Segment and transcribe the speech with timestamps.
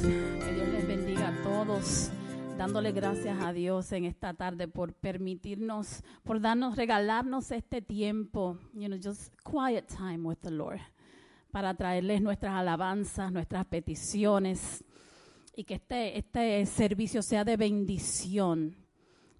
[0.00, 2.10] Que Dios les bendiga a todos.
[2.56, 8.86] Dándole gracias a Dios en esta tarde por permitirnos, por darnos, regalarnos este tiempo, you
[8.86, 10.80] know, just quiet time with the Lord,
[11.50, 14.82] para traerles nuestras alabanzas, nuestras peticiones
[15.54, 18.76] y que este, este servicio sea de bendición.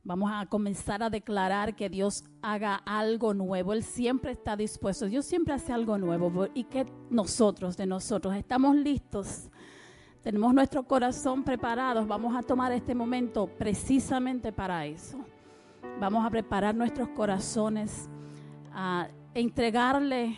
[0.04, 3.72] Vamos a comenzar a declarar que Dios haga algo nuevo.
[3.72, 5.06] Él siempre está dispuesto.
[5.06, 6.48] Dios siempre hace algo nuevo.
[6.54, 9.48] Y que nosotros, de nosotros, estamos listos
[10.22, 12.06] tenemos nuestro corazón preparado.
[12.06, 15.18] Vamos a tomar este momento precisamente para eso.
[16.00, 18.08] Vamos a preparar nuestros corazones,
[18.72, 20.36] a entregarle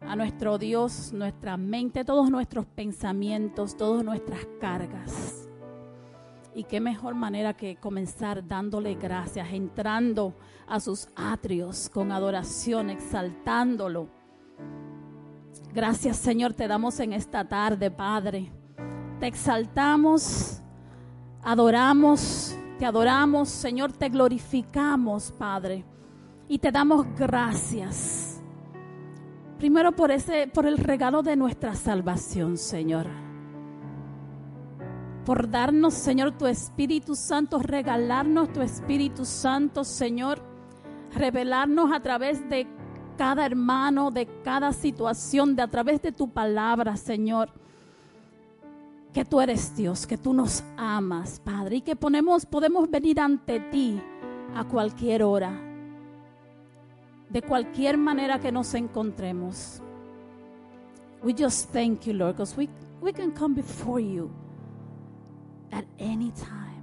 [0.00, 5.48] a nuestro Dios nuestra mente, todos nuestros pensamientos, todas nuestras cargas.
[6.52, 10.34] Y qué mejor manera que comenzar dándole gracias, entrando
[10.66, 14.08] a sus atrios con adoración, exaltándolo.
[15.72, 18.63] Gracias Señor, te damos en esta tarde, Padre
[19.20, 20.60] te exaltamos,
[21.42, 25.84] adoramos, te adoramos, Señor, te glorificamos, Padre,
[26.48, 28.42] y te damos gracias.
[29.58, 33.06] Primero por ese por el regalo de nuestra salvación, Señor.
[35.24, 40.42] Por darnos, Señor, tu Espíritu Santo, regalarnos tu Espíritu Santo, Señor,
[41.14, 42.66] revelarnos a través de
[43.16, 47.63] cada hermano, de cada situación, de a través de tu palabra, Señor
[49.14, 53.60] que tú eres Dios, que tú nos amas, Padre, y que ponemos, podemos venir ante
[53.60, 54.02] ti
[54.56, 55.52] a cualquier hora,
[57.30, 59.80] de cualquier manera que nos encontremos.
[61.22, 62.68] We just thank you, Lord, because we,
[63.00, 64.32] we can come before you
[65.70, 66.82] at any time.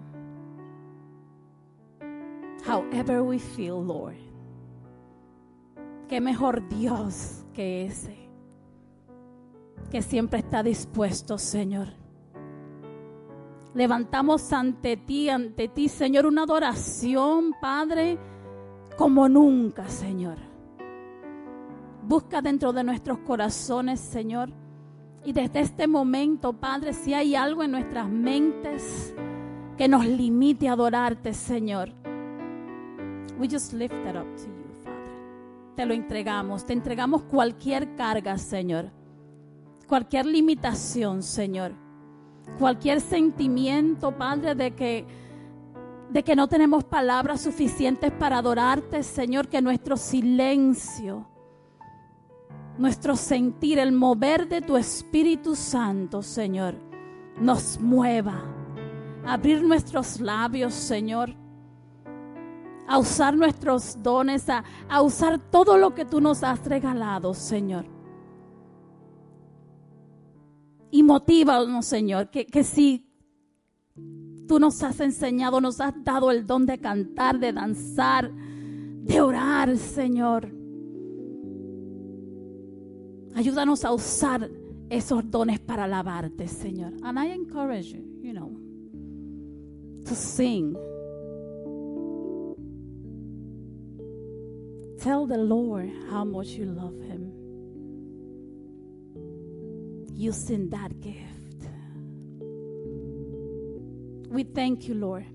[2.65, 4.15] However we feel, Lord.
[6.07, 8.29] Qué mejor Dios que ese,
[9.89, 12.00] que siempre está dispuesto, Señor
[13.73, 18.17] Levantamos ante ti, ante ti, Señor, una adoración, Padre,
[18.97, 20.37] como nunca, Señor.
[22.03, 24.49] Busca dentro de nuestros corazones, Señor.
[25.23, 29.15] Y desde este momento, Padre, si hay algo en nuestras mentes
[29.77, 31.93] que nos limite a adorarte, Señor,
[33.39, 35.75] we just lift that up to you, Father.
[35.77, 38.91] Te lo entregamos, te entregamos cualquier carga, Señor.
[39.87, 41.90] Cualquier limitación, Señor
[42.57, 45.05] cualquier sentimiento, Padre, de que
[46.11, 51.25] de que no tenemos palabras suficientes para adorarte, Señor, que nuestro silencio,
[52.77, 56.75] nuestro sentir, el mover de tu Espíritu Santo, Señor,
[57.39, 58.43] nos mueva.
[59.25, 61.33] Abrir nuestros labios, Señor.
[62.89, 67.90] A usar nuestros dones, a, a usar todo lo que tú nos has regalado, Señor
[70.91, 73.07] y motívanos, Señor, que, que si
[74.47, 79.77] tú nos has enseñado, nos has dado el don de cantar, de danzar, de orar,
[79.77, 80.51] Señor.
[83.33, 84.49] Ayúdanos a usar
[84.89, 86.93] esos dones para alabarte, Señor.
[87.03, 88.51] And I encourage you, you know,
[90.05, 90.75] to sing.
[95.01, 97.10] Tell the Lord how much you love him
[100.15, 101.41] using that gift.
[104.29, 105.25] We thank you, Lord.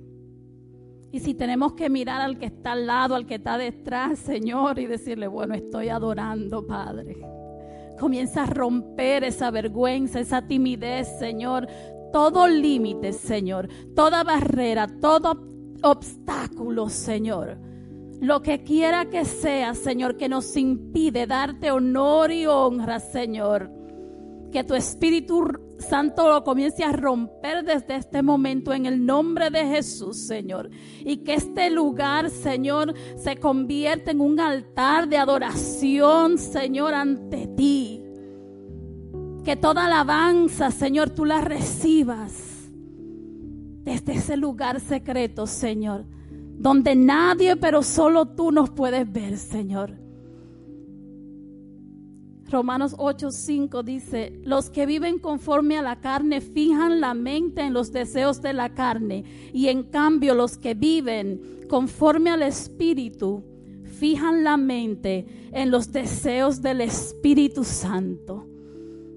[1.13, 4.79] Y si tenemos que mirar al que está al lado, al que está detrás, Señor,
[4.79, 7.17] y decirle, bueno, estoy adorando, Padre.
[7.99, 11.67] Comienza a romper esa vergüenza, esa timidez, Señor.
[12.13, 13.69] Todo límite, Señor.
[13.95, 15.43] Toda barrera, todo
[15.83, 17.59] obstáculo, Señor.
[18.21, 23.76] Lo que quiera que sea, Señor, que nos impide darte honor y honra, Señor
[24.51, 25.45] que tu Espíritu
[25.79, 30.71] Santo lo comience a romper desde este momento en el nombre de Jesús, Señor.
[31.05, 38.03] Y que este lugar, Señor, se convierta en un altar de adoración, Señor, ante ti.
[39.45, 42.57] Que toda alabanza, Señor, tú la recibas
[43.85, 46.07] desde ese lugar secreto, Señor,
[46.59, 50.06] donde nadie, pero solo tú nos puedes ver, Señor.
[52.51, 57.93] Romanos 8:5 dice, los que viven conforme a la carne fijan la mente en los
[57.93, 63.43] deseos de la carne y en cambio los que viven conforme al Espíritu
[63.99, 68.46] fijan la mente en los deseos del Espíritu Santo.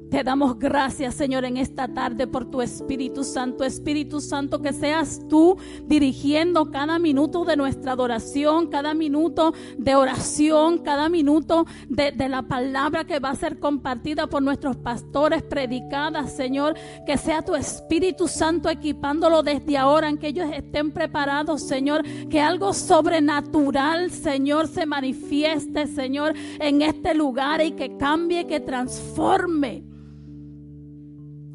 [0.10, 3.64] Te damos gracias, Señor, en esta tarde por tu Espíritu Santo.
[3.64, 10.80] Espíritu Santo, que seas tú dirigiendo cada minuto de nuestra adoración, cada minuto de oración,
[10.80, 16.74] cada minuto de, la palabra que va a ser compartida por nuestros pastores, predicada, Señor.
[17.06, 22.04] Que sea tu Espíritu Santo equipándolo desde ahora, en que ellos estén preparados, Señor.
[22.30, 29.84] Que algo sobrenatural, Señor, se manifieste, Señor, en este lugar y que cambie, que transforme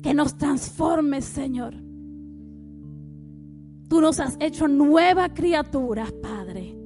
[0.04, 1.72] que nos transformes, Señor.
[3.88, 6.76] Tú nos has hecho nuevas criaturas, Padre.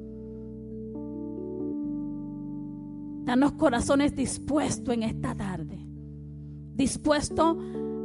[3.25, 5.85] Danos corazones dispuestos en esta tarde,
[6.76, 7.56] dispuestos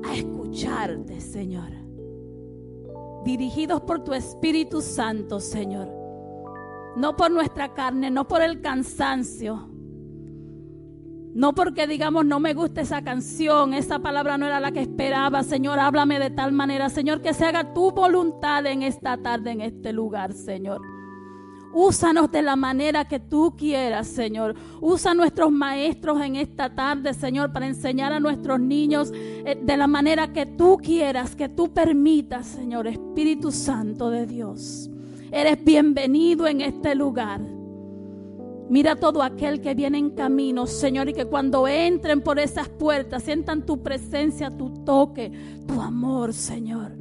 [0.03, 1.69] a escucharte, Señor.
[3.23, 5.91] Dirigidos por tu Espíritu Santo, Señor.
[6.97, 9.69] No por nuestra carne, no por el cansancio,
[11.33, 15.43] no porque digamos, no me gusta esa canción, esa palabra no era la que esperaba.
[15.43, 19.61] Señor, háblame de tal manera, Señor, que se haga tu voluntad en esta tarde, en
[19.61, 20.81] este lugar, Señor.
[21.73, 24.53] Úsanos de la manera que tú quieras, Señor.
[24.79, 29.87] Usa nuestros maestros en esta tarde, Señor, para enseñar a nuestros niños eh, de la
[29.87, 34.87] manera que tú quieras, que tú permitas, Señor, Espíritu Santo de Dios.
[35.31, 37.41] Eres bienvenido en este lugar.
[38.69, 43.23] Mira todo aquel que viene en camino, Señor, y que cuando entren por esas puertas
[43.23, 45.31] sientan tu presencia, tu toque,
[45.67, 46.93] tu amor, Señor.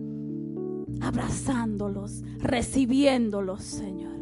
[1.00, 4.12] Abrazándolos, recibiéndolos, Señor.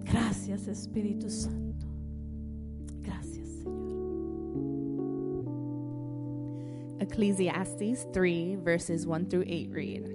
[0.00, 1.86] Gracias, Espíritu Santo.
[3.00, 3.92] Gracias, Señor.
[7.00, 10.10] Ecclesiastes 3, verses 1 through 8 read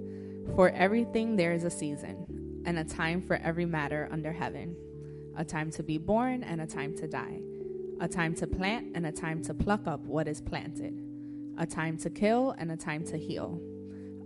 [0.54, 2.26] For everything there is a season,
[2.66, 4.76] and a time for every matter under heaven
[5.38, 7.40] a time to be born and a time to die,
[8.00, 11.00] a time to plant and a time to pluck up what is planted,
[11.56, 13.60] a time to kill and a time to heal,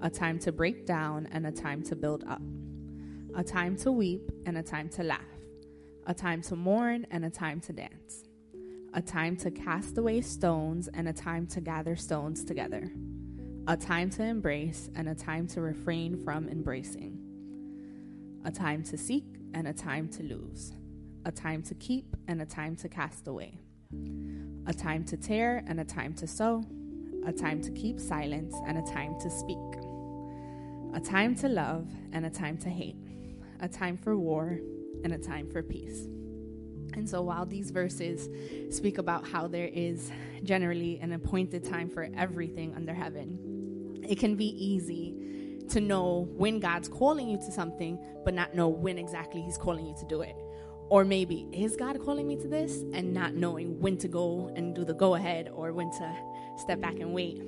[0.01, 2.41] a time to break down and a time to build up,
[3.37, 5.21] a time to weep and a time to laugh,
[6.07, 8.25] a time to mourn and a time to dance,
[8.95, 12.91] a time to cast away stones and a time to gather stones together,
[13.69, 17.19] a time to embrace and a time to refrain from embracing,
[18.47, 20.73] a time to seek and a time to lose
[21.25, 23.59] a time to keep and a time to cast away,
[24.67, 26.65] a time to tear and a time to sow,
[27.27, 29.59] a time to keep silence and a time to speak,
[30.95, 32.97] a time to love and a time to hate,
[33.61, 34.59] a time for war
[35.05, 36.09] and a time for peace.
[36.95, 38.29] And so, while these verses
[38.75, 40.11] speak about how there is
[40.43, 46.61] generally an appointed time for everything under heaven, it can be easy to know when
[46.61, 50.21] God's calling you to something, but not know when exactly He's calling you to do
[50.21, 50.37] it.
[50.93, 52.83] Or maybe, is God calling me to this?
[52.93, 56.15] And not knowing when to go and do the go ahead or when to
[56.59, 57.43] step back and wait.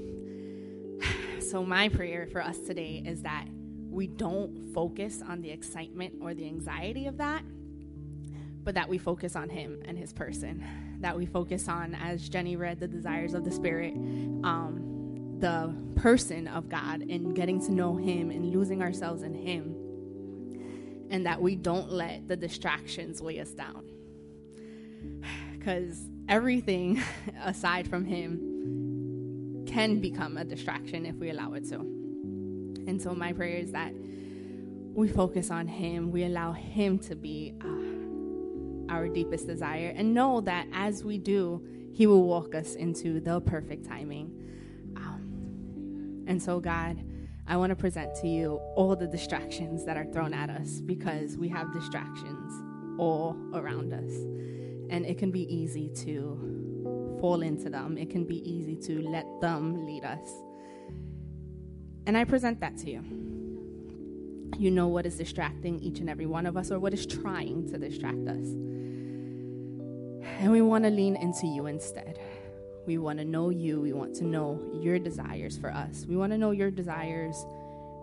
[1.42, 3.44] So, my prayer for us today is that
[3.90, 7.42] we don't focus on the excitement or the anxiety of that,
[8.62, 10.64] but that we focus on Him and His person.
[11.00, 13.92] That we focus on, as Jenny read, the desires of the Spirit,
[14.42, 19.73] um, the person of God, and getting to know Him and losing ourselves in Him
[21.14, 23.84] and that we don't let the distractions weigh us down.
[25.52, 27.02] Because everything
[27.42, 31.76] aside from Him can become a distraction if we allow it to.
[31.76, 33.94] And so, my prayer is that
[34.92, 40.42] we focus on Him, we allow Him to be uh, our deepest desire, and know
[40.42, 44.26] that as we do, He will walk us into the perfect timing.
[44.96, 47.02] Um, and so, God,
[47.46, 51.36] I want to present to you all the distractions that are thrown at us because
[51.36, 52.52] we have distractions
[52.98, 54.12] all around us.
[54.90, 59.26] And it can be easy to fall into them, it can be easy to let
[59.40, 60.28] them lead us.
[62.06, 63.02] And I present that to you.
[64.58, 67.68] You know what is distracting each and every one of us, or what is trying
[67.70, 68.46] to distract us.
[70.38, 72.18] And we want to lean into you instead.
[72.86, 73.80] We want to know you.
[73.80, 76.04] We want to know your desires for us.
[76.08, 77.44] We want to know your desires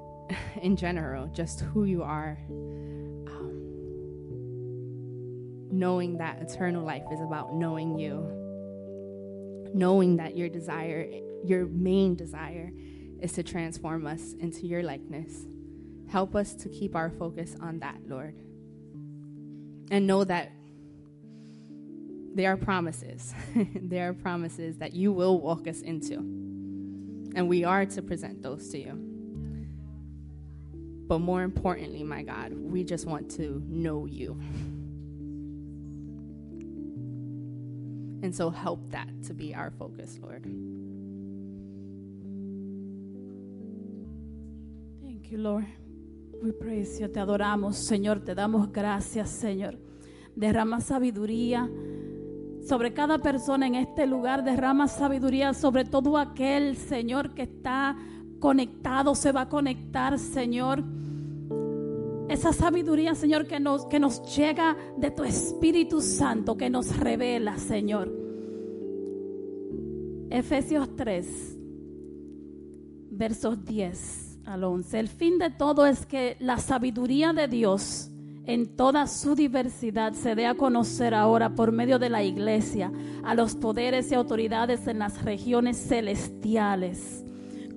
[0.62, 2.38] in general, just who you are.
[2.50, 3.62] Um,
[5.72, 8.38] knowing that eternal life is about knowing you.
[9.74, 11.08] Knowing that your desire,
[11.46, 12.72] your main desire,
[13.22, 15.46] is to transform us into your likeness.
[16.10, 18.36] Help us to keep our focus on that, Lord.
[19.92, 20.52] And know that
[22.34, 23.34] there are promises.
[23.76, 26.16] there are promises that you will walk us into.
[27.36, 28.94] And we are to present those to you.
[31.08, 34.40] But more importantly, my God, we just want to know you.
[38.24, 40.44] And so help that to be our focus, Lord.
[45.04, 45.66] Thank you, Lord.
[46.42, 47.08] We praise you.
[47.08, 48.24] Te adoramos, Señor.
[48.24, 49.78] Te damos gracias, Señor.
[50.38, 51.70] Derrama sabiduría
[52.68, 54.44] sobre cada persona en este lugar.
[54.44, 57.98] Derrama sabiduría sobre todo aquel, Señor, que está
[58.40, 60.84] conectado, se va a conectar, Señor.
[62.28, 67.58] Esa sabiduría, Señor, que nos, que nos llega de tu Espíritu Santo, que nos revela,
[67.58, 68.12] Señor.
[70.30, 71.58] Efesios 3,
[73.12, 75.00] versos 10 al 11.
[75.00, 78.10] El fin de todo es que la sabiduría de Dios
[78.46, 82.92] en toda su diversidad se dé a conocer ahora por medio de la iglesia
[83.24, 87.24] a los poderes y autoridades en las regiones celestiales,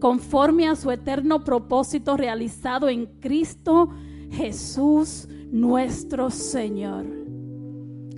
[0.01, 3.91] conforme a su eterno propósito realizado en Cristo
[4.31, 7.05] Jesús nuestro Señor.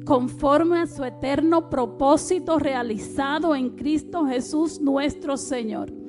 [0.05, 6.06] Conforme a su eterno propósito realizado en Cristo Jesús nuestro Señor.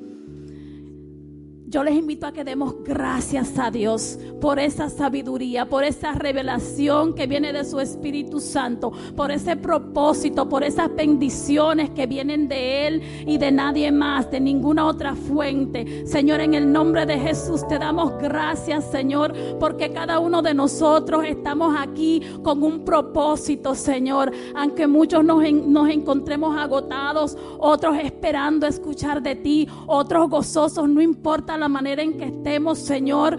[1.70, 7.14] Yo les invito a que demos gracias a Dios por esa sabiduría, por esa revelación
[7.14, 12.86] que viene de su Espíritu Santo, por ese propósito, por esas bendiciones que vienen de
[12.86, 16.06] Él y de nadie más, de ninguna otra fuente.
[16.06, 21.22] Señor, en el nombre de Jesús te damos gracias, Señor, porque cada uno de nosotros
[21.26, 24.32] estamos aquí con un propósito, Señor.
[24.54, 31.68] Aunque muchos nos, encontremos agotados, otros esperando escuchar de ti, otros gozosos, no importa la
[31.68, 33.36] manera en que estemos, Señor.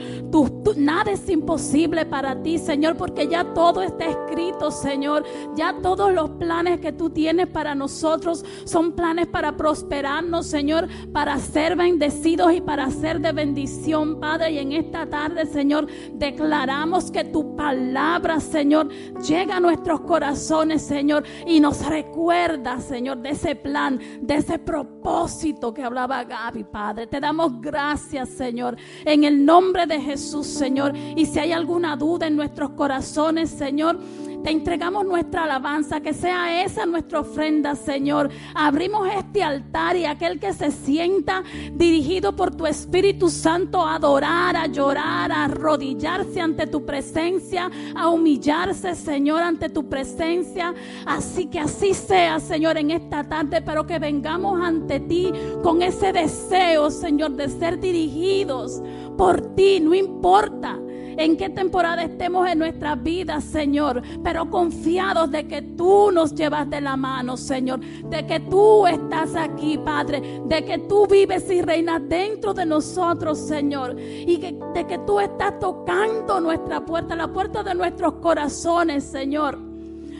[0.76, 5.24] nada es imposible para ti, Señor, porque ya todo está escrito, Señor.
[5.56, 11.38] Ya todos los planes que tú tienes para nosotros son planes para prosperarnos, Señor, para
[11.40, 14.52] ser bendecidos y para ser de bendición, Padre.
[14.52, 18.90] Y en esta tarde, Señor, declaramos que tu palabra, Señor,
[19.28, 25.74] llega a nuestros corazones, Señor, y nos recuerda, Señor, de ese plan, de ese propósito
[25.74, 27.08] que hablaba Gaby, Padre.
[27.08, 28.78] Te damos gracias Señor.
[29.06, 30.94] En el nombre de Jesús, Señor.
[31.16, 34.00] Y si hay alguna duda en nuestros corazones, Señor,
[34.44, 38.30] te entregamos nuestra alabanza, que sea esa nuestra ofrenda, Señor.
[38.56, 41.44] Abrimos este altar y aquel que se sienta
[41.74, 48.10] dirigido por tu Espíritu Santo a adorar, a llorar, a arrodillarse ante tu presencia, a
[48.10, 50.74] humillarse, Señor, ante tu presencia.
[51.06, 55.32] Así que así sea, Señor, en esta tarde, pero que vengamos ante ti
[55.62, 58.82] con ese deseo, Señor, de ser dirigidos
[59.18, 60.80] por ti, no importa
[61.20, 66.70] en qué temporada estemos en nuestras vidas, Señor, pero confiados de que tú nos llevas
[66.70, 71.62] de la mano, Señor, de que tú estás aquí, Padre, de que tú vives y
[71.62, 77.64] reinas dentro de nosotros, Señor, y de que tú estás tocando nuestra puerta, la puerta
[77.64, 79.69] de nuestros corazones, Señor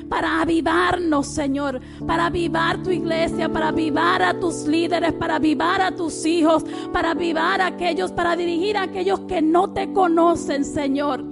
[0.10, 5.96] para avivarnos, Señor, para avivar tu iglesia, para avivar a tus líderes, para avivar a
[5.96, 11.24] tus hijos, para avivar a aquellos, para dirigir a aquellos que no te conocen, Señor,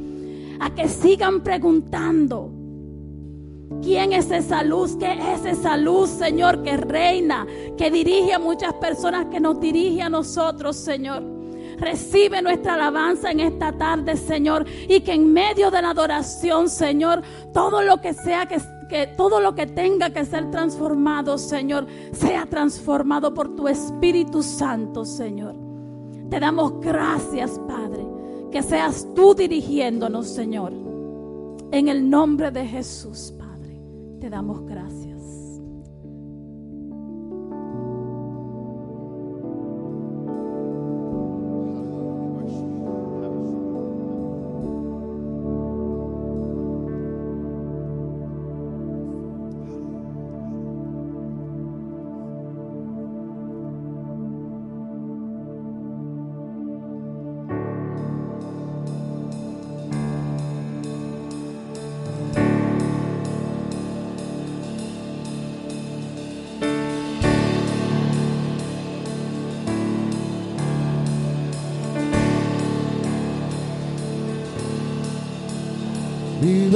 [0.60, 2.52] a que sigan preguntando.
[3.82, 4.96] ¿Quién es esa luz?
[4.96, 7.46] ¿Qué es esa luz, Señor, que reina,
[7.78, 11.37] que dirige a muchas personas, que nos dirige a nosotros, Señor?
[11.78, 14.66] Recibe nuestra alabanza en esta tarde, Señor.
[14.88, 17.22] Y que en medio de la adoración, Señor,
[17.54, 18.58] todo lo que sea que,
[18.90, 25.06] que todo lo que tenga que ser transformado, Señor, sea transformado por tu Espíritu Santo,
[25.06, 25.56] Señor.
[26.30, 28.06] Te damos gracias, Padre.
[28.52, 30.74] Que seas tú dirigiéndonos, Señor.
[31.72, 33.80] En el nombre de Jesús, Padre.
[34.20, 34.97] Te damos gracias.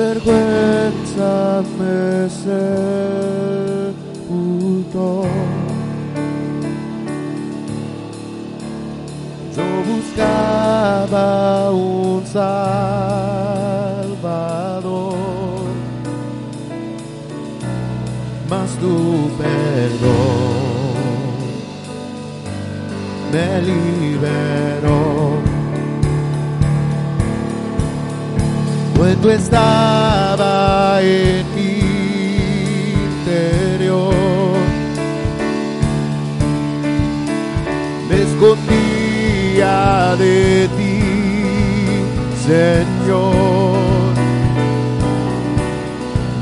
[0.01, 3.93] Vergüenza me sepultó.
[9.55, 11.25] Yo buscaba
[11.71, 12.81] un salvador,
[18.49, 18.95] mas tu
[19.37, 20.61] perdón
[23.31, 25.00] me liberó.
[29.01, 31.79] cuando estaba en mi
[33.23, 34.13] interior.
[38.07, 39.75] Me escondía
[40.17, 40.99] de ti,
[42.45, 44.13] Señor,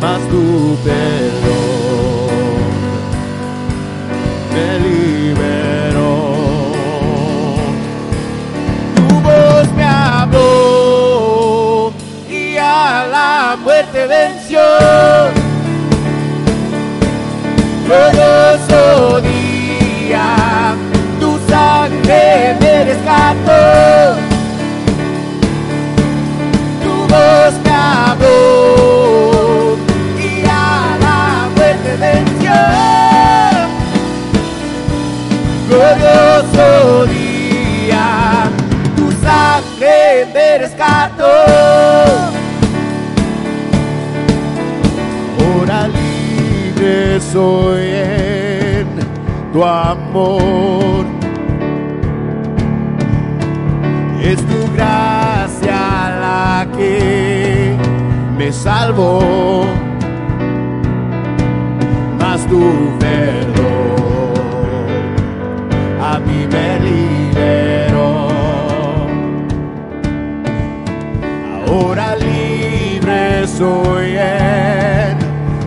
[0.01, 1.48] mas tu perdón
[13.99, 14.61] muerte venció.
[17.85, 20.75] Glorioso día,
[21.19, 24.15] tu sangre me rescató.
[26.83, 29.77] Tu voz me habló
[30.17, 30.47] y a
[31.01, 32.57] la muerte venció.
[35.67, 38.07] Glorioso día,
[38.95, 41.78] tu sangre me rescató.
[47.39, 48.87] Soy en
[49.53, 51.05] tu amor.
[54.21, 55.81] Es tu gracia
[56.25, 57.77] la que
[58.37, 59.21] me salvó,
[62.19, 62.61] mas tu
[63.03, 64.33] perdón
[66.11, 68.11] a mí me liberó.
[71.67, 75.17] Ahora libre soy en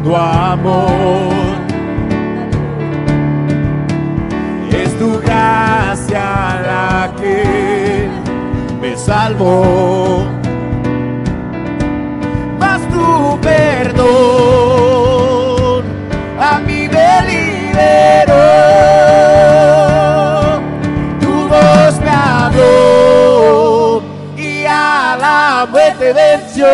[0.04, 1.31] tu amor.
[9.12, 10.24] Me salvó.
[12.58, 14.04] Mas tu perdón
[16.40, 18.42] a mí me liberó.
[21.20, 24.02] Tu voz me habló
[24.36, 26.66] y a la muerte venció.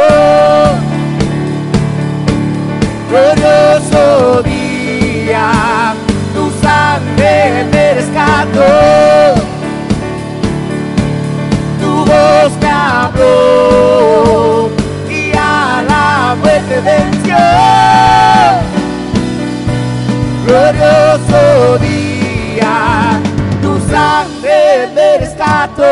[25.78, 25.86] De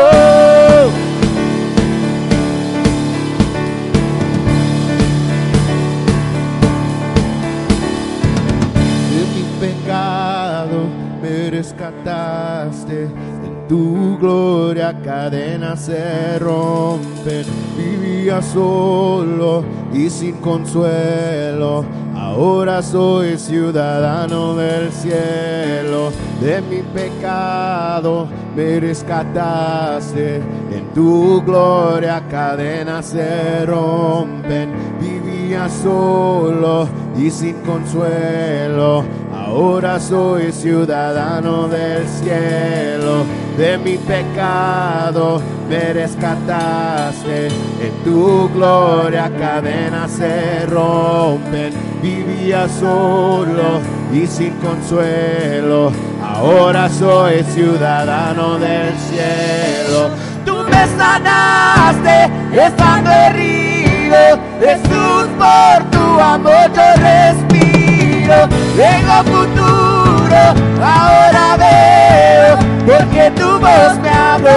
[9.33, 10.89] mi pecado
[11.21, 13.03] me rescataste.
[13.03, 17.45] En tu gloria cadenas se rompen.
[17.77, 21.85] Vivía solo y sin consuelo.
[22.13, 26.11] Ahora soy ciudadano del cielo.
[26.41, 30.35] De mi pecado me rescataste.
[30.71, 34.71] En tu gloria cadenas se rompen.
[35.01, 39.03] Vivía solo y sin consuelo.
[39.33, 43.23] Ahora soy ciudadano del cielo.
[43.57, 47.47] De mi pecado me rescataste.
[47.47, 51.73] En tu gloria cadenas se rompen.
[52.03, 53.81] Vivía solo
[54.13, 55.91] y sin consuelo.
[56.37, 60.11] Ahora soy ciudadano del cielo.
[60.45, 64.37] Tú me sanaste estando herido.
[64.59, 68.47] Jesús, por tu amor yo respiro.
[68.75, 74.51] Tengo futuro, ahora veo, porque tu voz me habló.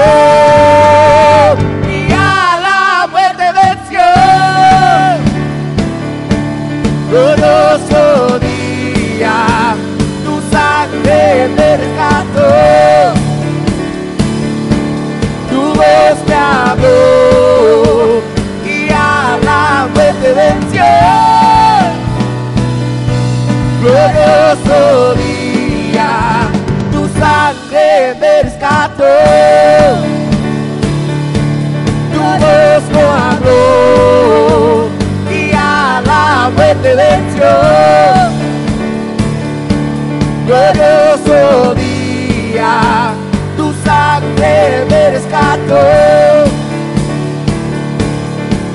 [40.47, 43.15] Glorioso día,
[43.57, 45.81] tu sangre me rescató.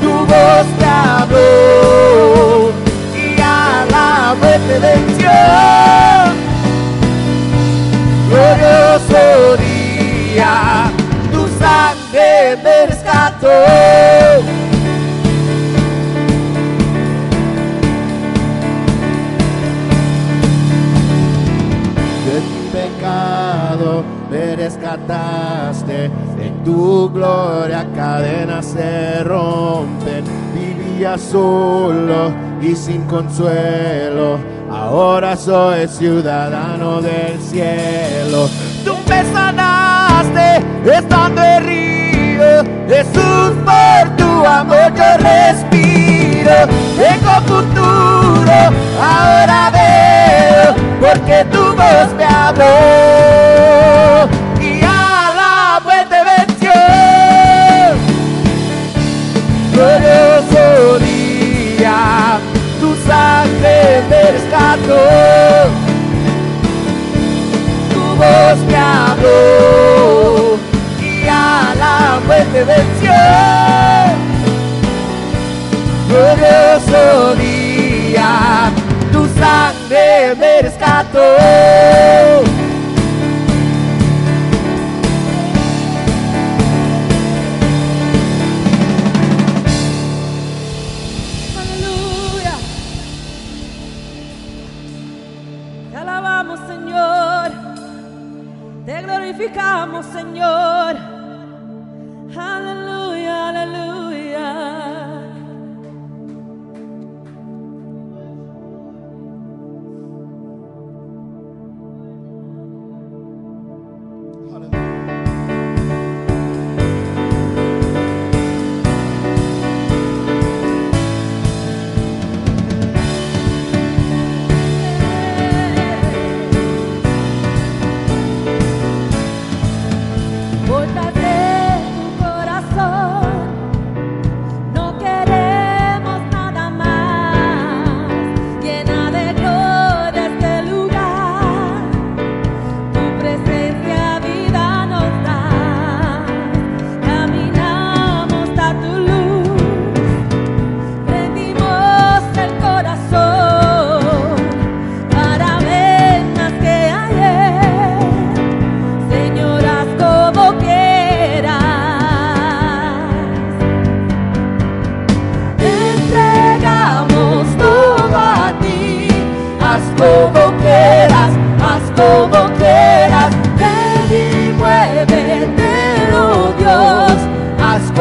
[0.01, 2.71] Tu voz me habló
[3.13, 5.31] y a la muerte venció.
[8.29, 10.91] Glorioso día,
[11.31, 13.74] tu sangre me rescató.
[25.07, 26.05] Me rescataste,
[26.39, 34.39] en tu gloria cadenas se rompen, vivía solo y sin consuelo,
[34.71, 38.49] ahora soy ciudadano del cielo.
[38.83, 42.63] Tú me sanaste estando herido.
[42.87, 46.67] Jesús, por tu amor yo respiro.
[46.97, 48.53] Tengo futuro,
[49.01, 53.55] ahora veo, porque tu voz me habló.
[67.91, 70.59] Tu voz me habló
[71.01, 73.11] y a la muerte venció.
[76.07, 78.71] Glorioso día,
[79.11, 81.35] tu sangre me rescató.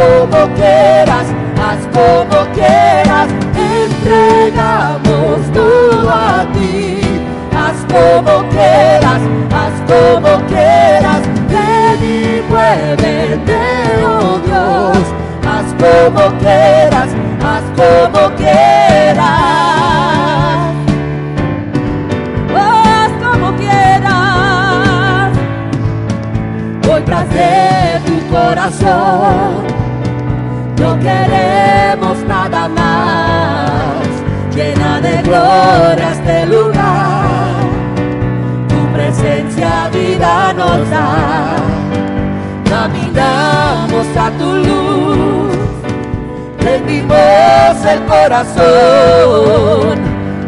[0.04, 1.26] Como quieras,
[1.64, 7.00] haz como quieras, entregamos todo a ti.
[7.56, 9.22] Haz como quieras,
[9.60, 13.60] haz como quieras, ven y muévete,
[14.04, 15.04] oh Dios.
[15.46, 17.10] Haz como quieras,
[17.42, 19.24] haz como quieras.
[22.54, 25.32] Oh, haz como quieras.
[26.86, 29.64] Voy tras de tu corazón,
[31.04, 34.06] queremos nada más.
[34.54, 37.54] Llena de gloria este lugar,
[38.68, 41.56] tu presencia vida nos da.
[42.70, 45.56] Caminamos a tu luz,
[46.60, 49.98] rendimos el corazón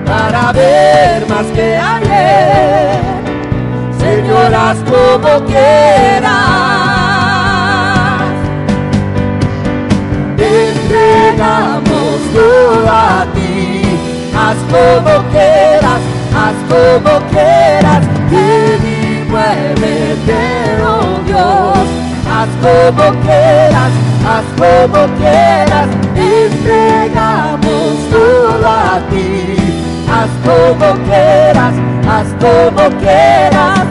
[0.04, 3.00] para ver más que ayer.
[3.98, 6.75] Señor, haz como quieras.
[11.36, 13.82] Todo a ti.
[14.34, 16.02] Haz como quieras,
[16.34, 18.02] haz como quieras.
[18.30, 20.42] Ven y muévete,
[20.84, 21.86] oh Dios.
[22.28, 23.92] Haz como quieras,
[24.26, 25.88] haz como quieras.
[26.14, 29.56] Entregamos todo a ti.
[30.08, 31.74] Haz como quieras,
[32.08, 33.86] haz como quieras.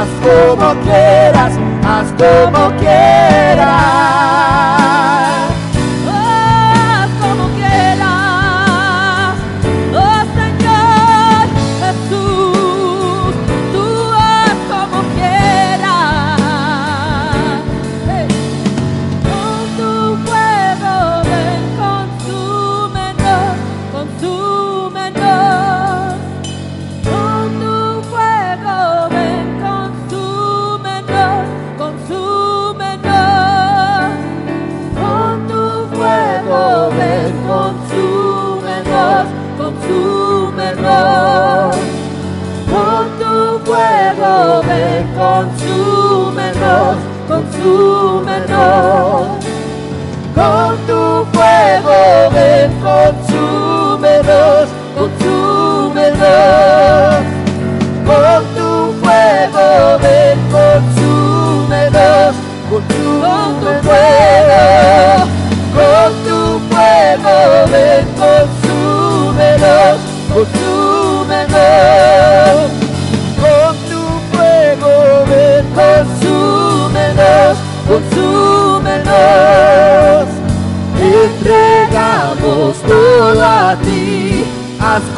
[0.00, 1.52] Haz como quieras,
[1.84, 3.68] haz como quieras.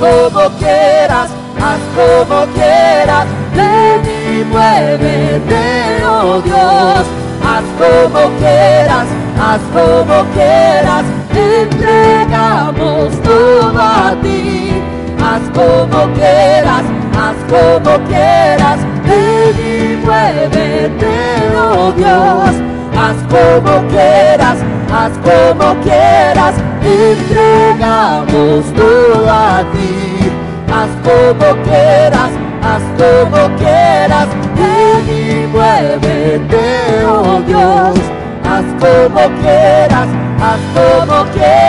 [0.02, 1.30] Como quieras,
[1.62, 7.06] haz como quieras, ven y muévete, oh Dios.
[7.44, 9.06] Haz como quieras,
[9.40, 14.82] haz como quieras, entregamos todo a ti.
[15.22, 16.82] Haz como quieras,
[17.16, 21.14] haz como quieras, ven y muévete,
[21.56, 22.54] oh Dios.
[22.98, 24.58] Haz como quieras,
[24.92, 30.30] haz como quieras, entregamos todo a ti.
[30.72, 32.30] Haz como quieras,
[32.62, 37.98] haz como quieras, ven y muévete, oh Dios.
[38.44, 40.08] Haz como quieras,
[40.40, 41.61] haz como quieras.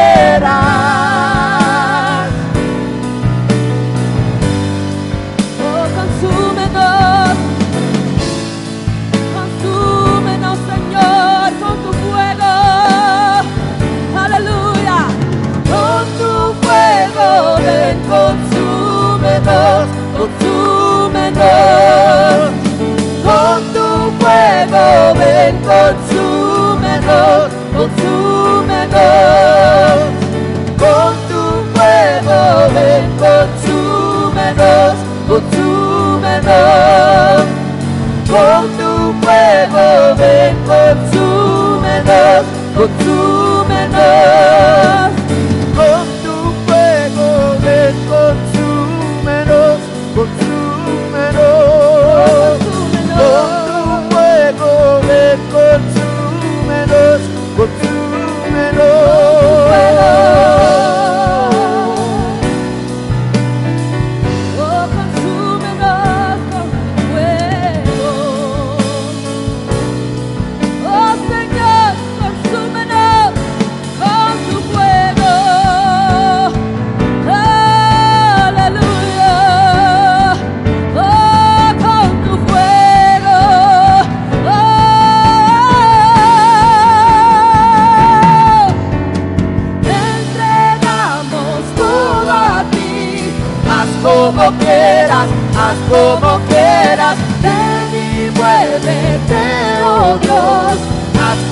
[42.86, 43.33] Oh,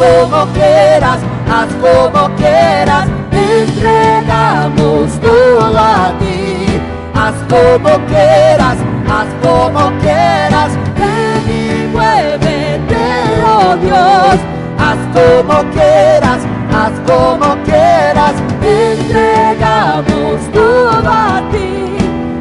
[0.02, 6.82] como quieras, haz como quieras, entregamos todo a ti.
[7.14, 13.06] Haz como quieras, haz como quieras, ven y muévete,
[13.46, 14.38] oh Dios.
[14.80, 16.42] Haz como quieras,
[16.74, 18.34] haz como quieras,
[18.64, 21.98] entregamos todo a ti.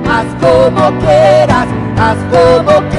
[0.09, 1.68] Haz como quieras,
[1.99, 2.89] haz como quieras,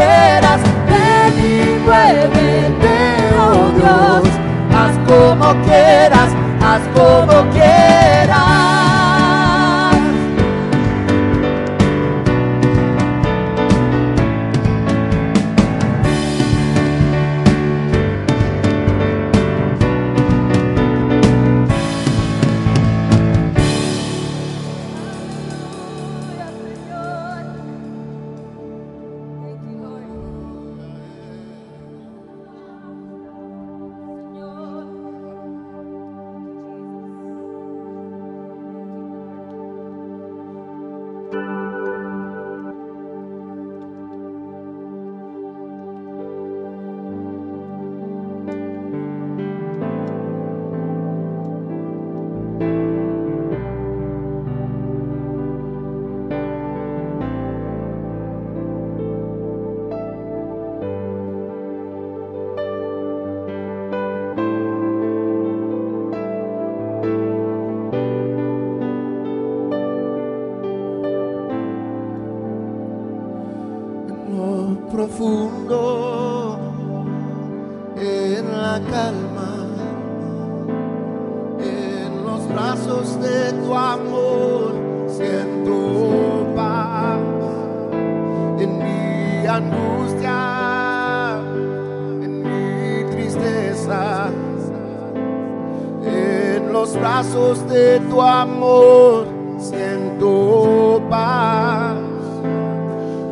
[98.31, 99.27] amor,
[99.59, 101.97] siento paz.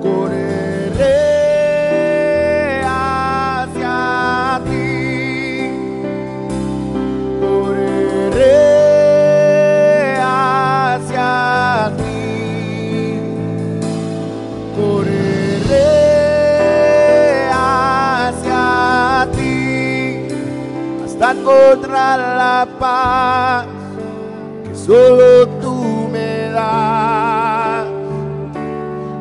[0.01, 1.23] Correré
[2.85, 5.71] hacia ti,
[7.41, 8.57] correré
[10.21, 13.19] hacia ti,
[14.75, 15.89] correré
[17.53, 20.27] hacia ti,
[21.05, 23.78] hasta encontrar la paz
[24.89, 27.85] solo tú me das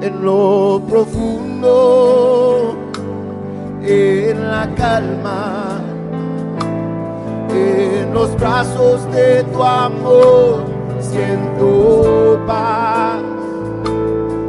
[0.00, 2.74] en lo profundo,
[3.82, 5.82] en la calma,
[7.50, 10.64] en los brazos de tu amor
[11.00, 13.20] siento paz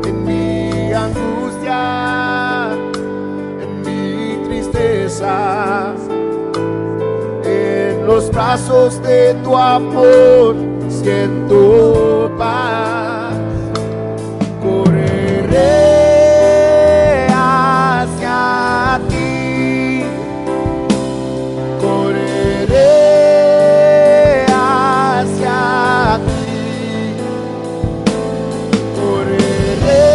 [0.07, 2.69] en mi angustia,
[3.63, 5.93] en mi tristeza.
[7.43, 10.68] En los brazos de tu amor
[11.03, 13.35] siento paz.
[14.61, 15.77] Correré
[17.33, 20.03] hacia ti.
[21.81, 22.95] Correré
[24.53, 27.15] hacia ti.
[28.99, 30.05] Correré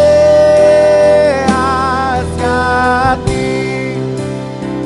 [1.49, 3.49] hacia ti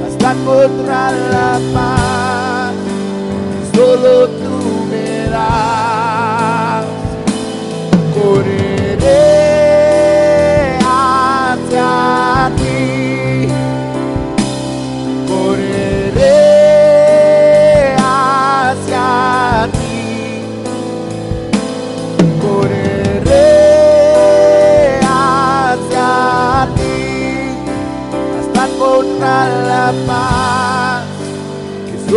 [0.06, 2.18] hasta encontrar la paz
[3.74, 4.27] solo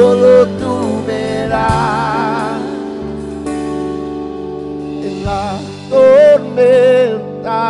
[0.02, 0.76] solo tú
[1.48, 2.60] das.
[5.08, 5.48] En la
[5.92, 7.64] tormenta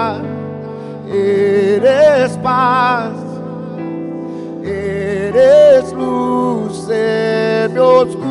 [1.12, 3.12] eres paz,
[4.64, 8.30] eres luz en mi oscuridad.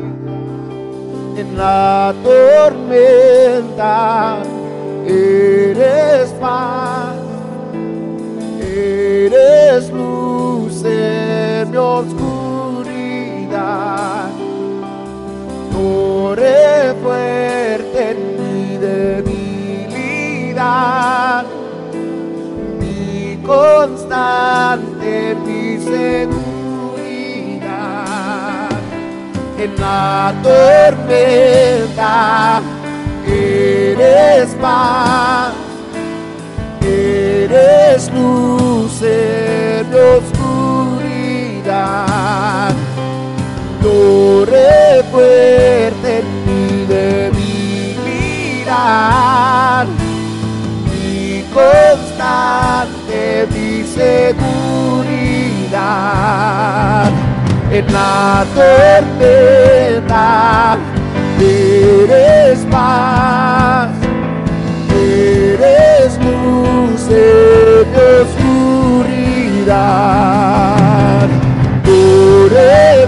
[1.36, 3.96] En la tormenta
[5.06, 7.16] eres paz,
[8.60, 12.60] eres luz en mi oscuridad
[15.72, 20.54] torre fuerte en mi debilidad,
[22.78, 26.39] mi constante, mi seguridad.
[29.62, 32.14] En la tormenta.
[33.26, 35.52] Eres paz,
[36.80, 41.58] eres luz en mi oscuridad.
[43.82, 48.26] Torre fuerte en mi debilidad,
[50.86, 53.20] mi constante,
[53.52, 54.70] mi seguridad.
[57.72, 60.26] En la tormenta
[61.40, 63.90] eres paz,
[64.92, 67.86] eres luz en
[68.20, 69.68] oscuridad.
[71.84, 73.06] Torre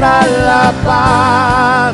[0.00, 1.92] encontrar la paz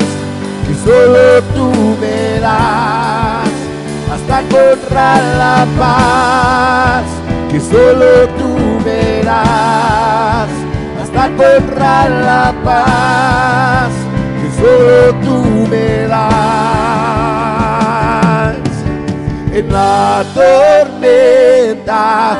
[0.65, 3.49] que solo tú me das.
[4.13, 7.03] Hasta encontrar la paz
[7.51, 10.49] que solo tú me das.
[11.01, 13.91] Hasta encontrar la paz
[14.41, 15.37] que solo tú
[15.69, 16.25] me das.
[19.51, 22.37] En la tormenta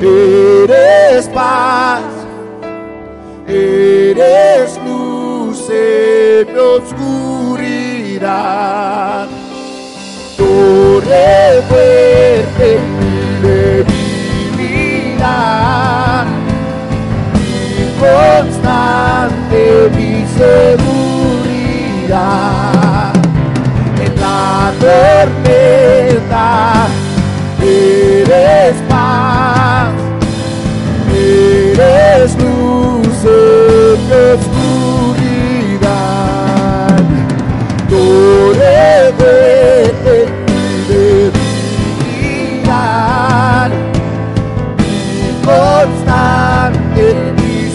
[0.00, 2.02] eres paz,
[3.46, 4.81] eres
[5.82, 7.58] en oscuridad,
[10.36, 13.16] torre fuerte en mi
[14.58, 16.24] debilidad,
[17.34, 19.62] mi constante,
[19.96, 21.12] mi seguridad.
[24.04, 26.50] En la tormenta
[27.60, 29.92] eres paz,
[31.14, 34.00] eres luz en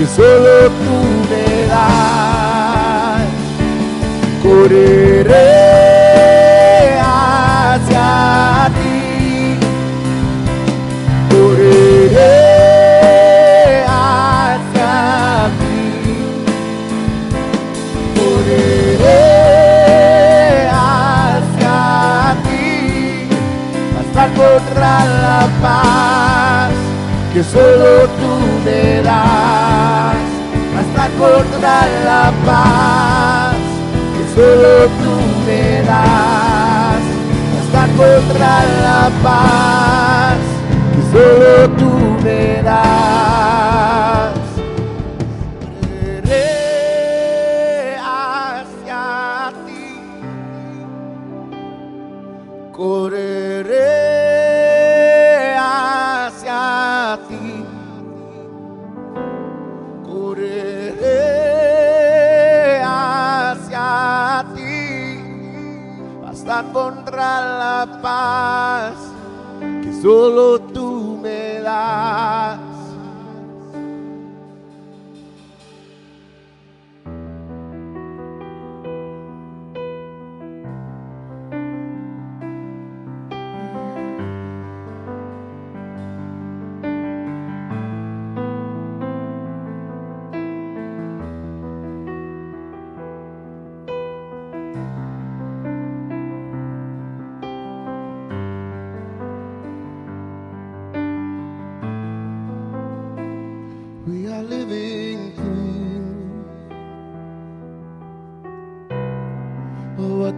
[0.00, 0.96] que solo tú
[1.28, 3.20] me das.
[4.42, 5.50] Correré
[6.98, 9.58] hacia ti,
[11.30, 12.32] correré
[13.86, 14.94] hacia
[15.60, 15.84] ti,
[18.16, 19.20] correré
[20.72, 21.78] hacia
[22.46, 23.28] ti,
[23.98, 26.72] hasta encontrar la paz
[27.34, 28.32] que solo tú
[28.64, 29.69] me das.
[31.20, 33.56] Hasta encontrar la paz
[34.16, 35.14] que solo tú
[35.46, 37.02] me das.
[37.60, 40.38] Hasta encontrar la paz
[40.94, 43.49] que solo tú me das.
[67.86, 68.94] paz
[69.82, 72.39] que solo tú me das.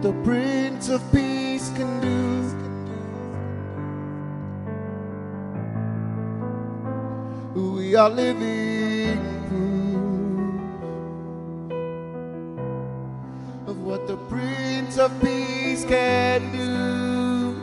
[0.03, 2.11] the Prince of Peace can do.
[7.77, 10.51] We are living proof
[13.69, 17.55] of what the Prince of Peace can do.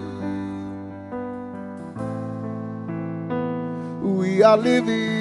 [4.02, 5.19] We are living.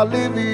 [0.00, 0.49] I live.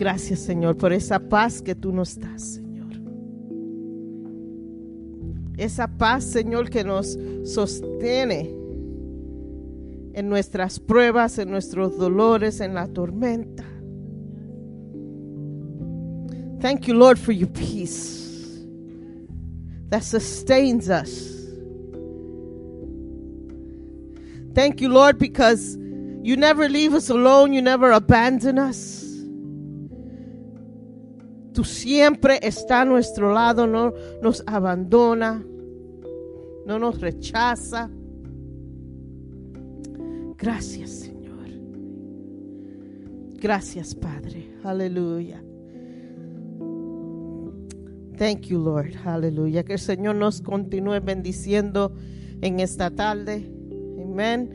[0.00, 2.88] Gracias, Señor, por esa paz que tú nos das, Señor.
[5.58, 8.50] Esa paz, Señor, que nos sostiene
[10.14, 13.62] en nuestras pruebas, en nuestros dolores, en la tormenta.
[16.62, 18.64] Thank you, Lord, for your peace
[19.90, 21.46] that sustains us.
[24.54, 25.76] Thank you, Lord, because
[26.22, 28.99] you never leave us alone, you never abandon us.
[31.60, 33.92] Tú siempre estás a nuestro lado, no
[34.22, 35.44] nos abandona,
[36.64, 37.90] no nos rechaza.
[40.38, 41.50] Gracias, Señor.
[43.38, 44.54] Gracias, Padre.
[44.64, 45.44] Aleluya.
[48.16, 48.94] Thank you, Lord.
[49.04, 49.62] Aleluya.
[49.62, 51.92] Que el Señor nos continúe bendiciendo
[52.40, 53.52] en esta tarde.
[54.02, 54.48] Amén.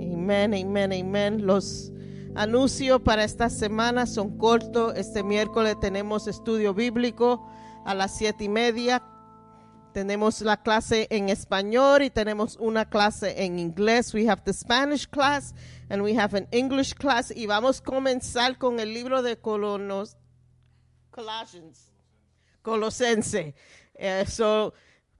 [0.00, 1.46] Amén, amén, amén.
[1.46, 1.91] Los
[2.34, 4.94] anuncios para esta semana son cortos.
[4.96, 7.46] Este miércoles tenemos estudio bíblico
[7.84, 9.02] a las siete y media.
[9.92, 14.14] Tenemos la clase en español y tenemos una clase en inglés.
[14.14, 15.54] We have the Spanish class
[15.90, 17.30] and we have an English class.
[17.30, 20.16] Y vamos a comenzar con el libro de Colonos,
[21.10, 21.92] Colossians,
[22.62, 23.54] Colosense.
[23.94, 24.72] Eh, so,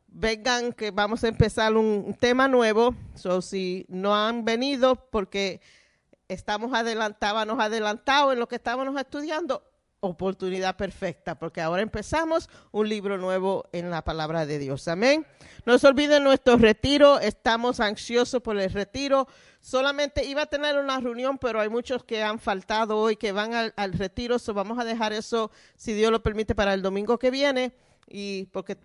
[0.08, 2.94] vengan que vamos a empezar un tema nuevo.
[3.14, 5.60] So, si no han venido porque
[6.32, 9.62] estamos adelantados, adelantados en lo que estábamos estudiando,
[10.00, 14.88] oportunidad perfecta, porque ahora empezamos un libro nuevo en la palabra de Dios.
[14.88, 15.24] Amén.
[15.64, 19.28] No se olviden nuestro retiro, estamos ansiosos por el retiro.
[19.60, 23.72] Solamente iba a tener una reunión, pero hay muchos que han faltado hoy, que van
[23.76, 27.30] al, retiro, so vamos a dejar eso, si Dios lo permite, para el domingo que
[27.30, 27.72] viene,
[28.08, 28.76] y porque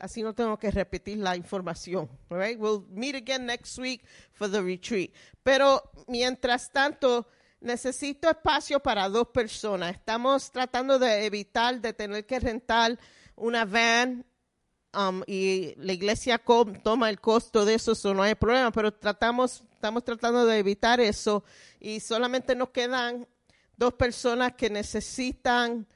[0.00, 2.08] así no tengo que repetir la información.
[2.30, 2.58] right?
[2.58, 5.12] We'll meet again next week for the retreat.
[5.42, 7.26] Pero mientras tanto,
[7.60, 9.92] necesito espacio para dos personas.
[9.92, 12.98] Estamos tratando de evitar de tener que rentar
[13.34, 14.24] una van
[14.94, 16.40] um, y la iglesia
[16.82, 21.00] toma el costo de eso, eso no hay problema, pero tratamos, estamos tratando de evitar
[21.00, 21.44] eso
[21.78, 23.26] y solamente nos quedan
[23.76, 25.86] dos personas que necesitan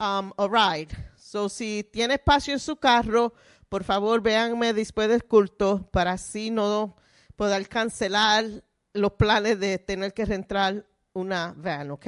[0.00, 0.94] um, a ride.
[1.30, 3.34] So, si tiene espacio en su carro,
[3.68, 6.96] por favor véanme después del culto para así no
[7.36, 8.46] poder cancelar
[8.94, 12.06] los planes de tener que rentar una van, ¿ok?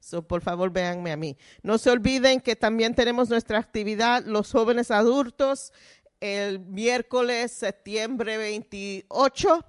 [0.00, 1.34] So, por favor, véanme a mí.
[1.62, 5.72] No se olviden que también tenemos nuestra actividad, los jóvenes adultos,
[6.20, 9.64] el miércoles, septiembre 28.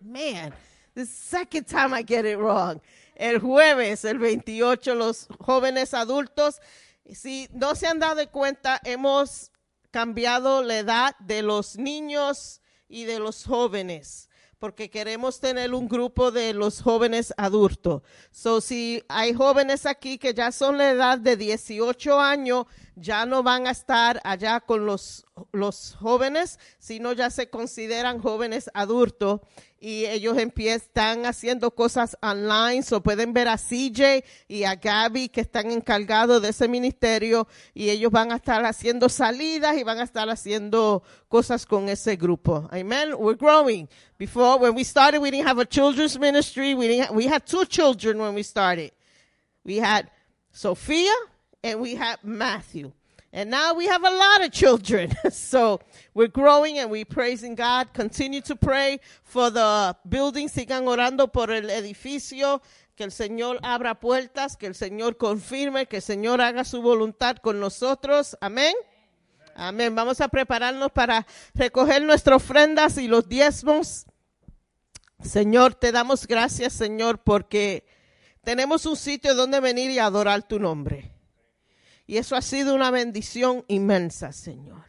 [0.00, 0.54] Man,
[0.94, 2.80] the second time I get it wrong.
[3.14, 6.62] El jueves, el 28, los jóvenes adultos.
[7.06, 9.52] Si no se han dado cuenta, hemos
[9.90, 14.30] cambiado la edad de los niños y de los jóvenes
[14.60, 18.02] porque queremos tener un grupo de los jóvenes adultos.
[18.30, 22.66] So, si hay jóvenes aquí que ya son la edad de 18 años,
[22.96, 28.70] ya no van a estar allá con los, los jóvenes, sino ya se consideran jóvenes
[28.74, 29.40] adultos
[29.80, 35.40] y ellos empiezan haciendo cosas online, so pueden ver a CJ y a Gaby que
[35.40, 40.04] están encargados de ese ministerio y ellos van a estar haciendo salidas y van a
[40.04, 42.68] estar haciendo cosas con ese grupo.
[42.70, 43.14] Amen.
[43.18, 43.88] We're growing.
[44.18, 46.74] Before, when we started, we didn't have a children's ministry.
[46.74, 48.92] We didn't, we had two children when we started.
[49.64, 50.10] We had
[50.52, 51.10] Sophia
[51.62, 52.92] and we had Matthew.
[53.32, 55.12] And now we have a lot of children.
[55.30, 55.80] so
[56.14, 57.92] we're growing and we're praising God.
[57.92, 60.48] Continue to pray for the building.
[60.48, 62.60] Sigan orando por el edificio.
[62.96, 67.36] Que el Señor abra puertas, que el Señor confirme, que el Señor haga su voluntad
[67.38, 68.36] con nosotros.
[68.42, 68.74] Amén.
[69.54, 69.94] Amén.
[69.94, 74.06] Vamos a prepararnos para recoger nuestras ofrendas y los diezmos.
[75.22, 77.86] Señor, te damos gracias, Señor, porque
[78.42, 81.09] tenemos un sitio donde venir y adorar tu nombre.
[82.10, 84.82] Y eso ha sido una bendición inmensa, Señor.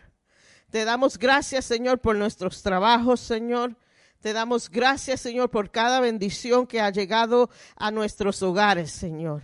[0.72, 3.76] Te damos gracias, Señor, por nuestros trabajos, Señor.
[4.22, 9.44] Te damos gracias, Señor, por cada bendición que ha llegado a nuestros hogares, Señor.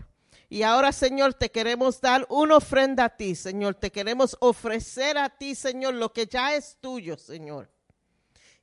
[0.50, 3.76] Y ahora, Señor, te queremos dar una ofrenda a ti, Señor.
[3.76, 7.70] Te queremos ofrecer a ti, Señor, lo que ya es tuyo, Señor.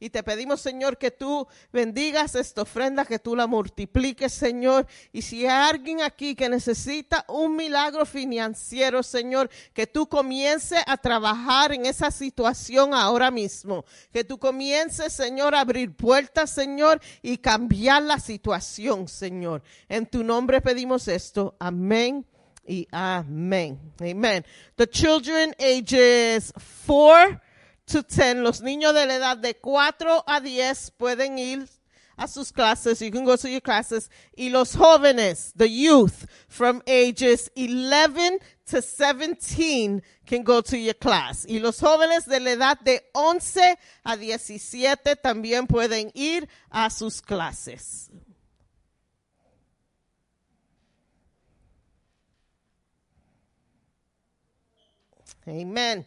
[0.00, 4.86] Y te pedimos, Señor, que tú bendigas esta ofrenda, que tú la multipliques, Señor.
[5.12, 10.96] Y si hay alguien aquí que necesita un milagro financiero, Señor, que tú comiences a
[10.96, 13.84] trabajar en esa situación ahora mismo.
[14.12, 19.62] Que tú comiences, Señor, a abrir puertas, Señor, y cambiar la situación, Señor.
[19.88, 21.54] En tu nombre pedimos esto.
[21.58, 22.26] Amén
[22.66, 23.78] y amén.
[24.00, 24.44] Amen.
[24.76, 27.40] The children ages four
[27.86, 31.68] to 10, los niños de la edad de 4 a 10 pueden ir
[32.16, 33.00] a sus clases.
[33.00, 34.08] You can go to your classes.
[34.36, 41.46] Y los jóvenes, the youth from ages 11 to 17 can go to your class.
[41.48, 47.20] Y los jóvenes de la edad de 11 a 17 también pueden ir a sus
[47.20, 48.10] clases.
[55.46, 56.06] Amen.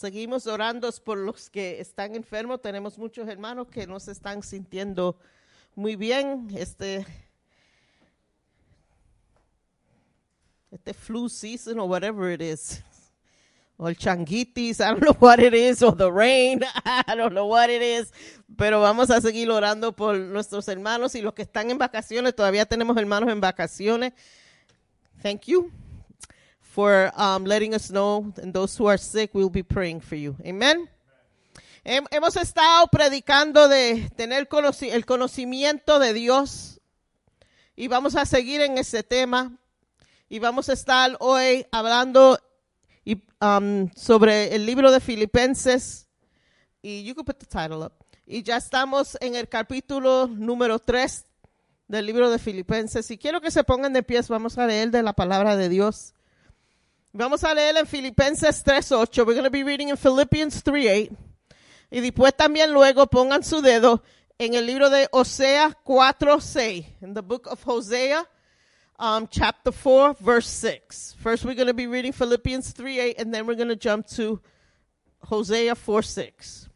[0.00, 2.62] Seguimos orando por los que están enfermos.
[2.62, 5.18] Tenemos muchos hermanos que no se están sintiendo
[5.74, 6.48] muy bien.
[6.56, 7.06] Este,
[10.70, 12.82] este flu season or whatever it is.
[13.76, 16.62] Or changuitis, I don't know what it is, or the rain,
[17.06, 18.10] I don't know what it is.
[18.56, 22.34] Pero vamos a seguir orando por nuestros hermanos y los que están en vacaciones.
[22.34, 24.14] Todavía tenemos hermanos en vacaciones.
[25.22, 25.70] Thank you
[26.72, 28.32] for um, letting us know.
[28.42, 30.36] And those who are sick, we'll be praying for you.
[30.44, 30.88] Amen.
[31.84, 34.46] Hem- Hemos estado predicando de tener
[34.92, 36.78] el conocimiento de Dios
[37.76, 39.56] y vamos a seguir en ese tema
[40.28, 42.38] y vamos a estar hoy hablando
[43.04, 46.06] y, um, sobre el libro de Filipenses
[46.82, 47.92] y you can put the title up.
[48.26, 51.24] Y ya estamos en el capítulo número 3
[51.88, 55.02] del libro de Filipenses y quiero que se pongan de pies, vamos a leer de
[55.02, 56.12] la palabra de Dios.
[57.12, 59.26] Vamos a leer en Filipenses 3.8.
[59.26, 61.16] We're going to be reading in Philippians 3.8.
[61.90, 64.04] Y después también luego pongan su dedo
[64.38, 66.86] en el libro de Osea 4.6.
[67.02, 68.24] In the book of Hosea,
[69.00, 71.16] um, chapter 4, verse 6.
[71.18, 74.40] First we're going to be reading Philippians 3.8 and then we're going to jump to
[75.24, 76.68] Hosea 4.6.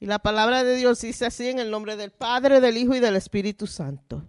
[0.00, 3.00] Y la palabra de Dios dice así en el nombre del Padre, del Hijo y
[3.00, 4.22] del Espíritu Santo.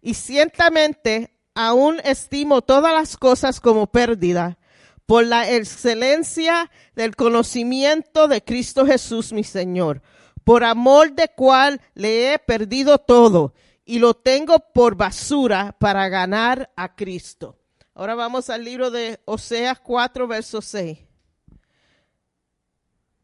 [0.00, 1.34] Y ciertamente
[1.66, 4.58] aún estimo todas las cosas como pérdida
[5.04, 10.00] por la excelencia del conocimiento de Cristo Jesús mi Señor,
[10.42, 13.52] por amor de cual le he perdido todo
[13.84, 17.58] y lo tengo por basura para ganar a Cristo.
[17.92, 20.98] Ahora vamos al libro de Oseas 4, verso 6.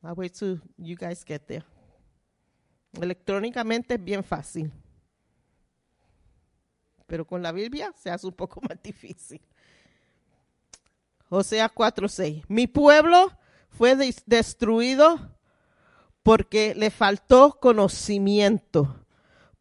[0.03, 1.64] I'll wait till you guys get there.
[3.01, 4.70] Electrónicamente es bien fácil
[7.07, 9.41] pero con la Biblia se hace un poco más difícil.
[11.29, 12.45] Oseas 4:6.
[12.49, 13.33] Mi pueblo
[13.71, 15.37] fue des- destruido
[16.23, 19.05] porque le faltó conocimiento.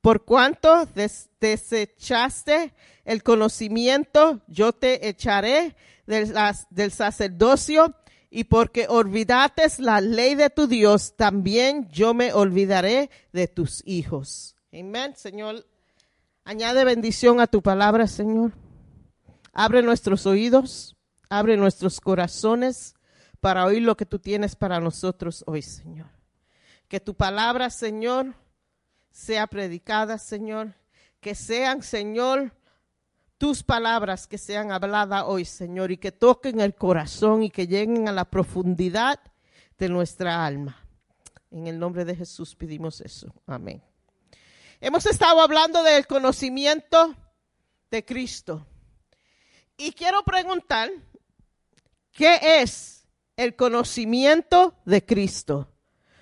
[0.02, 2.74] Por cuanto des- desechaste
[3.06, 5.76] el conocimiento, yo te echaré
[6.06, 6.34] del,
[6.70, 7.96] del sacerdocio
[8.30, 14.56] y porque olvidaste la ley de tu Dios, también yo me olvidaré de tus hijos.
[14.72, 15.66] Amén, Señor.
[16.48, 18.52] Añade bendición a tu palabra, Señor.
[19.52, 20.96] Abre nuestros oídos,
[21.28, 22.94] abre nuestros corazones
[23.40, 26.06] para oír lo que tú tienes para nosotros hoy, Señor.
[26.88, 28.36] Que tu palabra, Señor,
[29.10, 30.76] sea predicada, Señor.
[31.20, 32.54] Que sean, Señor,
[33.40, 38.08] tus palabras que sean habladas hoy, Señor, y que toquen el corazón y que lleguen
[38.08, 39.20] a la profundidad
[39.80, 40.78] de nuestra alma.
[41.50, 43.34] En el nombre de Jesús pedimos eso.
[43.48, 43.82] Amén.
[44.82, 47.16] Hemos estado hablando del conocimiento
[47.90, 48.68] de Cristo.
[49.78, 50.90] Y quiero preguntar,
[52.12, 53.08] ¿qué es
[53.38, 55.70] el conocimiento de Cristo?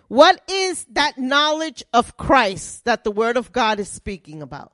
[0.08, 4.72] What is that knowledge of Christ that the Word of God is speaking about?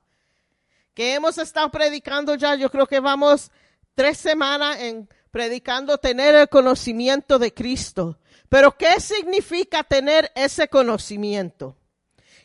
[0.94, 3.50] Que hemos estado predicando ya, yo creo que vamos
[3.94, 8.18] tres semanas en predicando tener el conocimiento de Cristo.
[8.50, 11.79] Pero ¿qué significa tener ese conocimiento?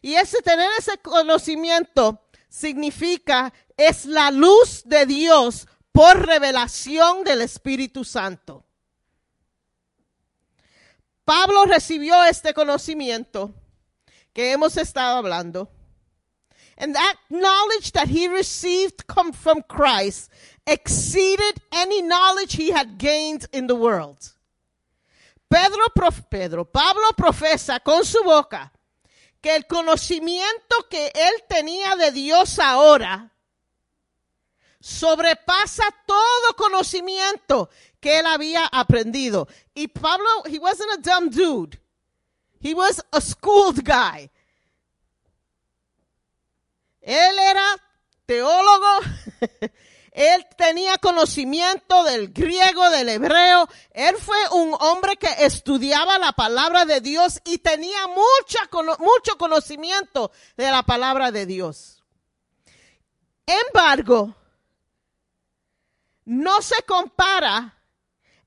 [0.06, 8.04] Y ese tener ese conocimiento significa es la luz de Dios por revelación del Espíritu
[8.04, 8.64] Santo.
[11.24, 13.52] Pablo recibió este conocimiento
[14.32, 15.72] que hemos estado hablando.
[16.78, 20.32] And that knowledge that he received come from Christ
[20.68, 24.20] exceeded any knowledge he had gained in the world.
[25.50, 25.88] Pedro,
[26.30, 28.72] Pedro, Pablo profesa con su boca
[29.46, 33.32] que el conocimiento que él tenía de Dios ahora
[34.80, 37.70] sobrepasa todo conocimiento
[38.00, 39.48] que él había aprendido.
[39.76, 41.80] Y Pablo, he wasn't a dumb dude.
[42.60, 44.32] He was a schooled guy.
[47.02, 47.80] Él era
[48.26, 49.02] teólogo.
[50.16, 53.68] Él tenía conocimiento del griego, del hebreo.
[53.92, 58.60] Él fue un hombre que estudiaba la palabra de Dios y tenía mucha,
[59.00, 62.02] mucho conocimiento de la palabra de Dios.
[63.46, 64.34] Embargo,
[66.24, 67.78] no se compara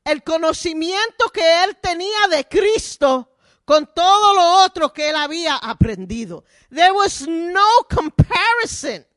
[0.05, 6.45] el conocimiento que él tenía de Cristo con todo lo otro que él había aprendido.
[6.71, 9.08] There was no comparison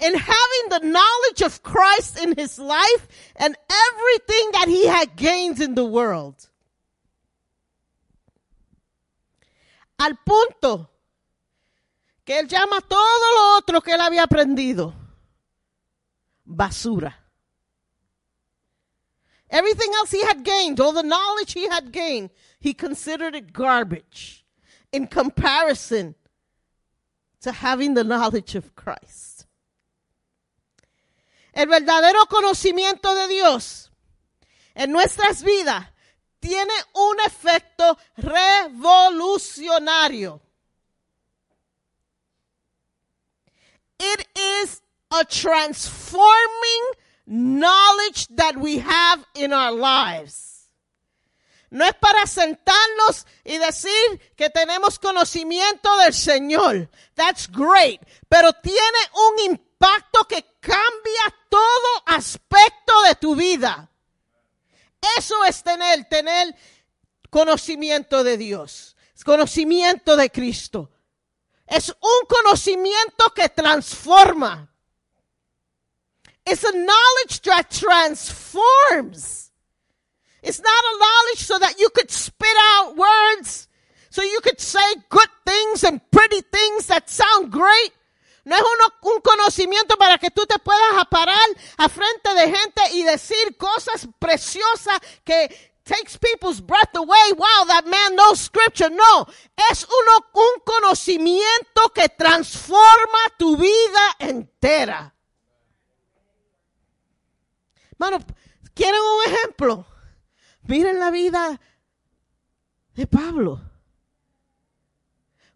[0.00, 5.60] in having the knowledge of Christ in his life and everything that he had gained
[5.60, 6.48] in the world.
[9.98, 10.88] Al punto
[12.24, 14.92] que él llama todo lo otro que él había aprendido
[16.44, 17.14] basura.
[19.50, 24.44] Everything else he had gained, all the knowledge he had gained, he considered it garbage
[24.90, 26.16] in comparison
[27.40, 29.33] to having the knowledge of Christ.
[31.54, 33.92] El verdadero conocimiento de Dios
[34.74, 35.86] en nuestras vidas
[36.40, 40.42] tiene un efecto revolucionario.
[43.98, 44.82] It is
[45.12, 46.82] a transforming
[47.24, 50.50] knowledge that we have in our lives.
[51.70, 56.90] No es para sentarnos y decir que tenemos conocimiento del Señor.
[57.14, 58.00] That's great.
[58.28, 59.63] Pero tiene un impacto
[60.28, 63.90] que cambia todo aspecto de tu vida.
[65.18, 66.54] Eso es tener, tener
[67.30, 70.90] conocimiento de Dios, conocimiento de Cristo.
[71.66, 74.70] Es un conocimiento que transforma.
[76.46, 79.50] It's a knowledge that transforms.
[80.42, 83.66] It's not a knowledge so that you could spit out words,
[84.10, 87.92] so you could say good things and pretty things that sound great.
[88.44, 92.82] No es uno, un conocimiento para que tú te puedas parar a frente de gente
[92.92, 97.32] y decir cosas preciosas que takes people's breath away.
[97.36, 98.90] Wow, that man knows scripture.
[98.90, 99.26] No,
[99.70, 105.14] es uno, un conocimiento que transforma tu vida entera.
[107.96, 108.18] Mano,
[108.74, 109.86] ¿quieren un ejemplo?
[110.62, 111.60] Miren la vida
[112.94, 113.60] de Pablo.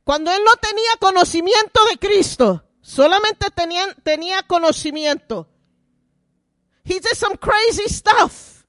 [0.05, 5.47] Cuando él no tenía conocimiento de Cristo, solamente tenía, tenía conocimiento.
[6.85, 8.65] He did some crazy stuff.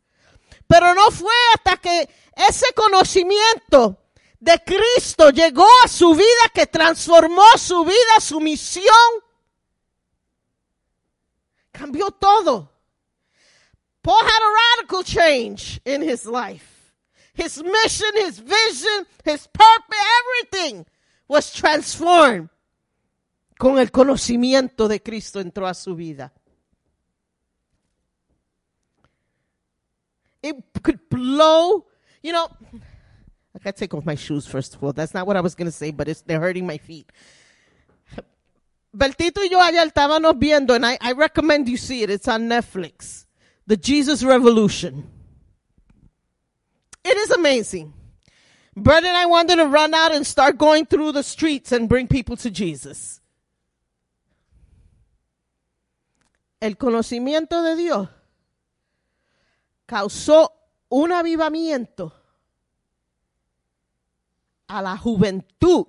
[0.67, 3.97] Pero no fue hasta que ese conocimiento
[4.39, 8.83] de Cristo llegó a su vida que transformó su vida, su misión.
[11.71, 12.69] Cambió todo.
[14.01, 16.93] Paul had a radical change in his life.
[17.33, 20.85] His mission, his vision, his purpose, everything
[21.27, 22.49] was transformed.
[23.59, 26.31] Con el conocimiento de Cristo entró a su vida.
[30.41, 31.85] It could blow,
[32.23, 32.47] you know.
[33.53, 34.93] I gotta take off my shoes first of all.
[34.93, 37.11] That's not what I was gonna say, but it's, they're hurting my feet.
[38.95, 42.09] Bertito y yo ayer estábamos viendo, and I, I recommend you see it.
[42.09, 43.25] It's on Netflix.
[43.67, 45.03] The Jesus Revolution.
[47.03, 47.93] It is amazing.
[48.73, 52.07] Brett and I wanted to run out and start going through the streets and bring
[52.07, 53.18] people to Jesus.
[56.59, 58.09] El conocimiento de Dios
[59.85, 60.53] causó
[60.89, 62.13] un avivamiento
[64.67, 65.87] a la juventud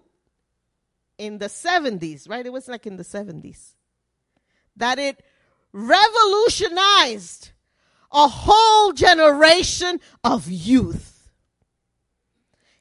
[1.19, 2.47] in the 70s, right?
[2.47, 3.75] It was like in the 70s.
[4.77, 5.23] That it
[5.73, 7.51] revolutionized
[8.11, 11.29] a whole generation of youth.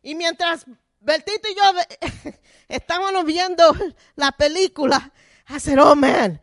[0.03, 0.65] Y mientras
[1.01, 2.31] Bertito y yo
[2.69, 3.75] estábamos viendo
[4.15, 5.11] la película,
[5.49, 6.39] I said, oh man,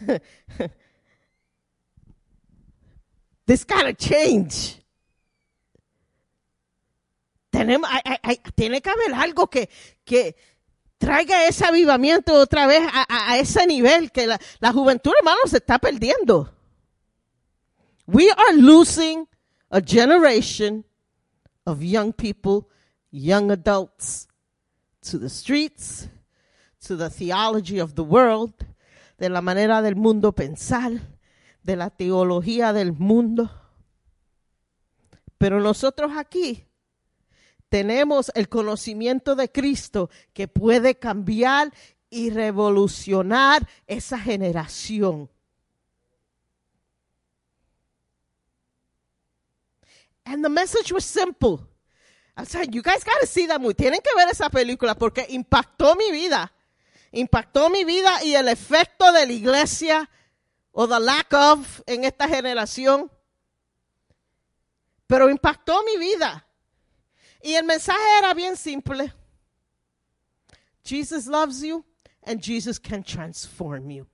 [3.46, 4.80] this gotta change.
[7.50, 9.68] Tenemos, hay, hay, tiene que haber algo que,
[10.04, 10.34] que
[10.98, 15.40] traiga ese avivamiento otra vez a, a, a ese nivel que la, la juventud, hermano,
[15.46, 16.50] se está perdiendo.
[18.06, 19.28] We are losing
[19.70, 20.84] a generation
[21.64, 22.68] of young people,
[23.10, 24.28] young adults,
[25.02, 26.08] to the streets,
[26.86, 28.52] to the theology of the world,
[29.18, 31.00] de la manera del mundo pensar,
[31.64, 33.50] de la teología del mundo.
[35.38, 36.64] Pero nosotros aquí
[37.68, 41.72] tenemos el conocimiento de Cristo que puede cambiar
[42.08, 45.28] y revolucionar esa generación.
[50.24, 51.66] And the message was simple.
[52.36, 53.74] I'm saying, you guys got to see that movie.
[53.74, 56.52] Tienen que ver esa película porque impactó mi vida.
[57.12, 60.10] Impactó mi vida y el efecto de la iglesia
[60.74, 63.10] o the lack of en esta generación.
[65.06, 66.46] Pero impactó mi vida.
[67.42, 69.12] Y el mensaje era bien simple.
[70.82, 71.84] Jesus loves you
[72.24, 74.06] and Jesus can transform you.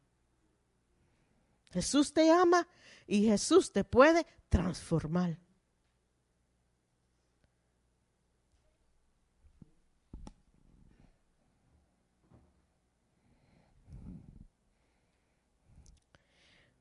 [1.73, 2.67] Jesús te ama
[3.07, 5.39] y Jesús te puede transformar.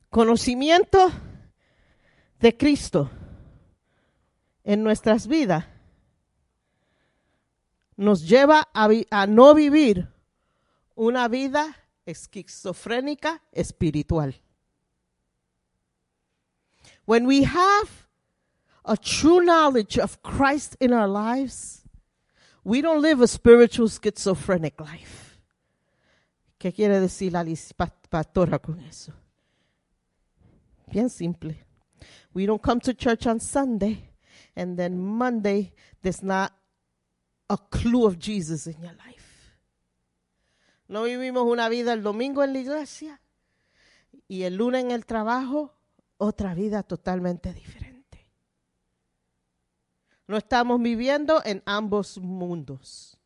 [0.10, 1.12] Conocimiento
[2.40, 3.10] de Cristo
[4.64, 5.66] en nuestras vidas
[7.96, 10.08] nos lleva a, no vivir
[10.96, 14.36] una vida esquizofrénica espiritual.
[17.06, 18.08] When we have
[18.86, 21.84] a true knowledge of Christ in our lives,
[22.64, 25.38] we don't live a spiritual schizophrenic life.
[26.58, 27.46] ¿Qué quiere decir la
[28.10, 29.14] pastora con eso?
[30.90, 31.56] Bien simple.
[32.34, 34.10] We don't come to church on Sunday
[34.56, 36.54] and then Monday there's not
[37.50, 39.56] a clue of Jesus in your life.
[40.88, 43.22] No vivimos una vida el domingo en la iglesia
[44.28, 45.76] y el lunes en el trabajo,
[46.18, 48.32] otra vida totalmente diferente.
[50.28, 53.18] No estamos viviendo en ambos mundos.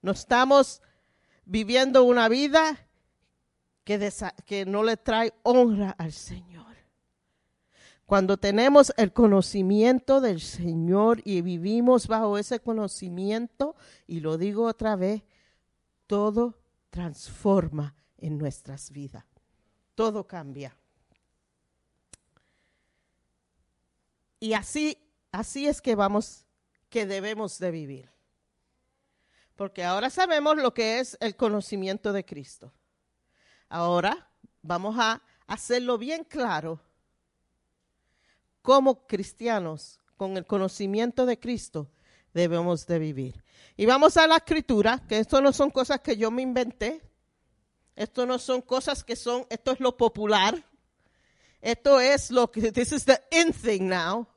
[0.00, 0.82] No estamos
[1.44, 2.78] viviendo una vida
[3.84, 6.62] que, no le trae honra al Señor.
[8.06, 13.74] Cuando tenemos el conocimiento del Señor y vivimos bajo ese conocimiento,
[14.06, 15.22] y lo digo otra vez,
[16.06, 16.58] todo
[16.90, 19.24] transforma en nuestras vidas.
[19.94, 20.76] Todo cambia.
[24.40, 24.98] Y así,
[25.30, 26.44] así es que vamos,
[26.90, 28.10] que debemos de vivir.
[29.56, 32.72] Porque ahora sabemos lo que es el conocimiento de Cristo.
[33.72, 34.28] Ahora
[34.60, 36.78] vamos a hacerlo bien claro
[38.60, 41.90] como cristianos, con el conocimiento de Cristo,
[42.34, 43.42] debemos de vivir.
[43.78, 47.00] Y vamos a la escritura, que esto no son cosas que yo me inventé.
[47.96, 50.62] Esto no son cosas que son, esto es lo popular.
[51.62, 54.28] Esto es lo que, this is the in thing now.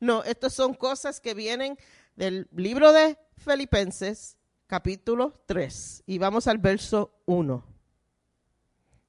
[0.00, 1.78] No, estas son cosas que vienen
[2.16, 6.02] del libro de Filipenses, capítulo 3.
[6.04, 7.71] Y vamos al verso 1.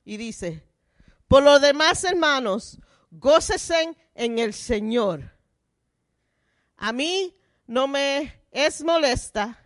[0.06, 0.68] Y dice,
[1.28, 2.80] por lo demás, hermanos,
[3.12, 5.32] gócesen en el Señor.
[6.78, 7.36] A mí
[7.66, 9.60] no me es molesta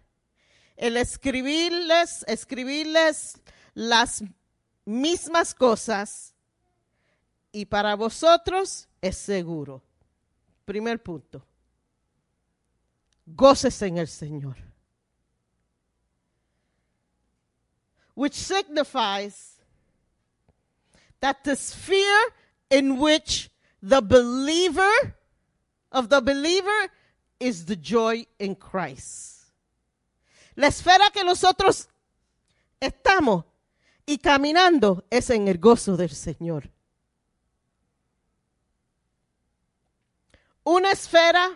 [0.75, 3.41] el escribirles, escribirles
[3.73, 4.23] las
[4.85, 6.35] mismas cosas
[7.51, 9.83] y para vosotros es seguro.
[10.65, 11.45] Primer punto.
[13.25, 14.57] Gócese en el Señor.
[18.15, 19.56] Which signifies
[21.21, 22.33] that the sphere
[22.69, 23.49] in which
[23.81, 25.15] the believer
[25.91, 26.91] of the believer
[27.39, 29.51] is the joy in Christ.
[30.55, 31.87] La esfera que nosotros
[32.79, 33.45] estamos
[34.05, 36.71] y caminando es en el gozo del Señor.
[40.63, 41.49] Una esfera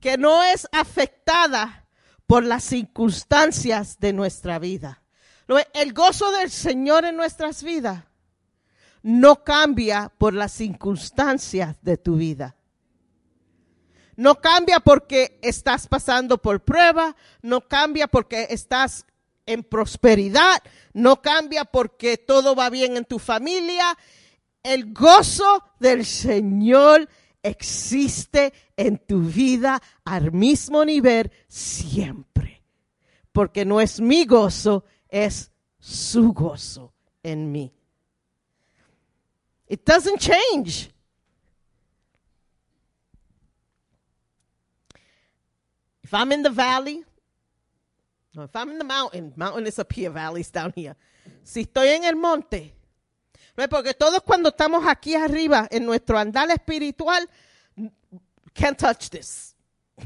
[0.00, 1.88] que no es afectada
[2.26, 5.02] por las circunstancias de nuestra vida.
[5.74, 8.04] El gozo del Señor en nuestras vidas
[9.06, 12.56] no cambia por las circunstancias de tu vida.
[14.16, 19.06] No cambia porque estás pasando por prueba, no cambia porque estás
[19.46, 20.60] en prosperidad,
[20.92, 23.96] no cambia porque todo va bien en tu familia.
[24.64, 27.08] El gozo del Señor
[27.44, 32.64] existe en tu vida al mismo nivel siempre.
[33.30, 36.92] Porque no es mi gozo, es su gozo
[37.22, 37.75] en mí.
[39.68, 40.90] It doesn't change.
[46.02, 47.04] If I'm in the valley,
[48.32, 50.94] no, if I'm in the mountain, mountain is up here, valley's down here.
[51.42, 52.74] Si estoy en el monte,
[53.56, 53.66] ¿no?
[53.68, 57.28] porque todos cuando estamos aquí arriba en nuestro andar espiritual,
[58.54, 59.56] can't touch this.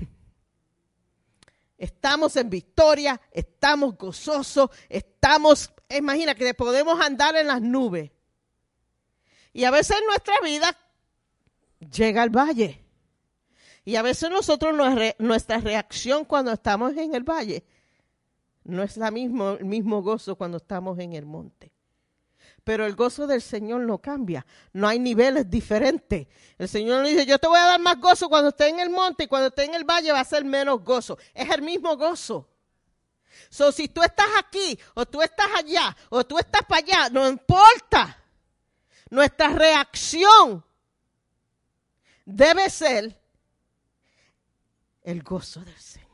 [1.77, 8.11] Estamos en victoria, estamos gozosos, estamos, imagina que podemos andar en las nubes.
[9.53, 10.77] Y a veces nuestra vida
[11.93, 12.85] llega el valle.
[13.85, 14.75] Y a veces nosotros,
[15.19, 17.65] nuestra- reacción cuando estamos en el valle
[18.65, 21.73] no es la mismo, el mismo gozo cuando estamos en el monte.
[22.63, 24.47] Pero el gozo del Señor no cambia.
[24.75, 26.29] No hay niveles diferentes.
[26.59, 29.25] El Señor dice, yo te voy a dar más gozo cuando esté en el monte
[29.25, 31.19] y cuando esté en el valle va a ser menos gozo.
[31.35, 32.49] Es el mismo gozo.
[33.49, 37.27] So, si tú estás aquí o tú estás allá o tú estás para allá, no
[37.29, 38.20] importa.
[39.11, 40.65] Nuestra reacción
[42.25, 43.21] debe ser
[45.03, 46.07] el gozo del Señor.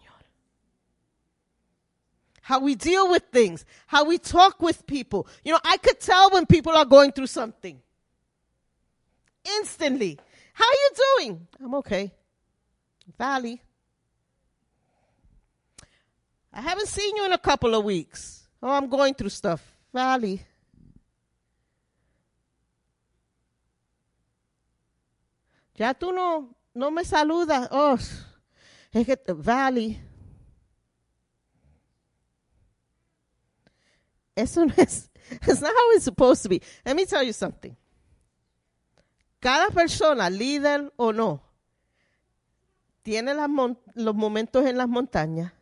[2.43, 5.27] How we deal with things, how we talk with people.
[5.45, 7.81] You know, I could tell when people are going through something.
[9.59, 10.19] Instantly.
[10.55, 11.47] How are you doing?
[11.63, 12.13] I'm okay.
[13.19, 13.61] Valley.
[16.53, 18.49] I haven't seen you in a couple of weeks.
[18.63, 19.63] Oh, I'm going through stuff.
[19.93, 20.41] Valley.
[25.77, 27.69] Ya tú no, no me saludas.
[27.71, 27.97] Oh,
[28.93, 30.03] es que Valley.
[34.35, 36.63] Eso no es, it's not how it's supposed to be.
[36.85, 37.75] Let me tell you something.
[39.41, 41.43] Cada persona, líder o no,
[43.03, 45.53] tiene los momentos en las montañas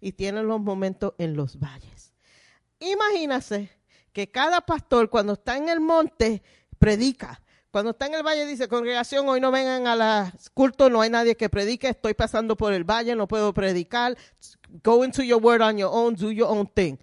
[0.00, 2.12] y tiene los momentos en los valles.
[2.80, 3.70] Imagínase
[4.12, 6.42] que cada pastor cuando está en el monte
[6.78, 7.40] predica.
[7.74, 11.10] Cuando está en el valle dice, congregación, hoy no vengan a la culto, no hay
[11.10, 14.16] nadie que predique, estoy pasando por el valle, no puedo predicar.
[14.84, 16.96] Go into your word on your own, do your own thing.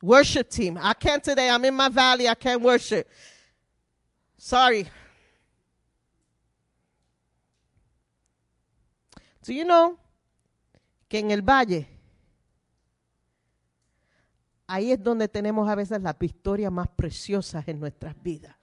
[0.00, 0.78] Worship team.
[0.78, 3.08] I can't today, I'm in my valley, I can't worship.
[4.38, 4.86] Sorry.
[9.44, 9.98] Do you know
[11.08, 11.88] que en el valle
[14.68, 18.59] ahí es donde tenemos a veces las victorias más preciosas en nuestras vidas?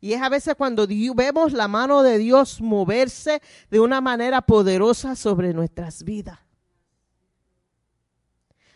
[0.00, 5.16] Y es a veces cuando vemos la mano de Dios moverse de una manera poderosa
[5.16, 6.38] sobre nuestras vidas.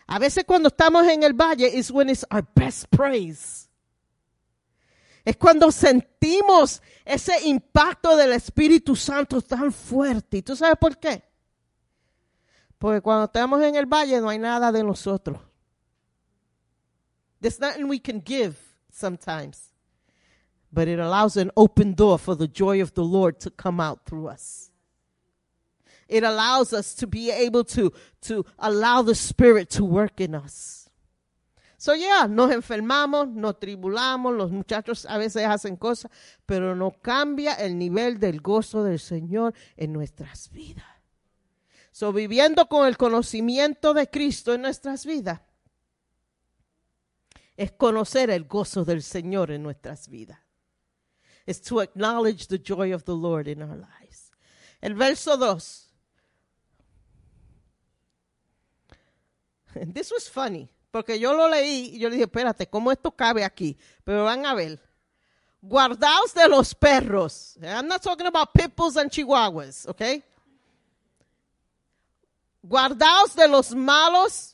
[0.05, 3.69] A veces cuando estamos en el valle is when it's our best praise.
[5.23, 10.37] Es cuando sentimos ese impacto del Espíritu Santo tan fuerte.
[10.37, 11.23] ¿Y tú sabes por qué?
[12.77, 15.39] Porque cuando estamos en el valle no hay nada de nosotros.
[17.39, 18.55] There's nothing we can give
[18.91, 19.72] sometimes.
[20.73, 24.05] But it allows an open door for the joy of the Lord to come out
[24.05, 24.71] through us.
[26.09, 27.93] It allows us to be able to,
[28.23, 30.89] to allow the Spirit to work in us.
[31.77, 36.09] So yeah, nos enfermamos, nos tribulamos, los muchachos a veces hacen cosas,
[36.45, 40.85] pero no cambia el nivel del gozo del Señor en nuestras vidas.
[41.91, 45.41] So viviendo con el conocimiento de Cristo en nuestras vidas
[47.57, 50.42] es conocer el gozo del Señor en nuestras vidas.
[51.45, 54.31] Es to acknowledge the joy of the Lord in our lives.
[54.81, 55.89] El verso 2.
[59.93, 63.43] This was funny, porque yo lo leí y yo le dije, espérate, ¿cómo esto cabe
[63.43, 63.77] aquí?
[64.03, 64.79] Pero van a ver.
[65.61, 67.57] Guardaos de los perros.
[67.61, 70.21] I'm not talking about pit bulls and chihuahuas, okay?
[72.61, 74.52] Guardaos de los malos.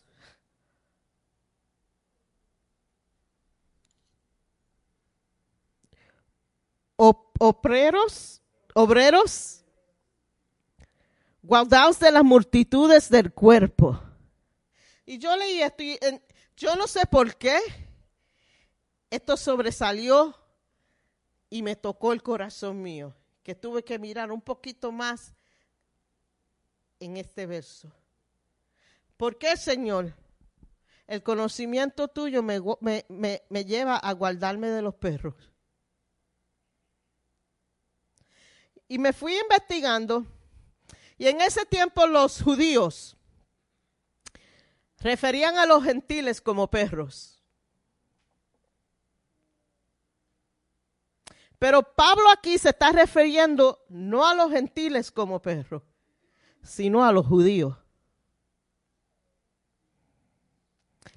[6.99, 8.41] Obreros,
[8.73, 9.63] obreros,
[11.41, 13.99] guardaos de las multitudes del cuerpo.
[15.05, 15.97] Y yo leí esto y
[16.57, 17.57] yo no sé por qué
[19.09, 20.35] esto sobresalió
[21.49, 25.33] y me tocó el corazón mío, que tuve que mirar un poquito más
[26.99, 27.91] en este verso.
[29.17, 30.13] ¿Por qué, Señor?
[31.07, 35.33] El conocimiento tuyo me, me- me- me lleva a guardarme de los perros.
[38.89, 40.25] Y me fui investigando.
[41.17, 43.15] Y en ese tiempo los judíos
[44.99, 47.41] referían a los gentiles como perros.
[51.59, 55.83] Pero Pablo aquí se está refiriendo no a los gentiles como perros,
[56.63, 57.75] sino a los judíos.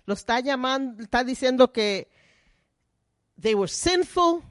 [0.05, 2.11] Lo está llamando, está diciendo que
[3.41, 4.43] they were sinful,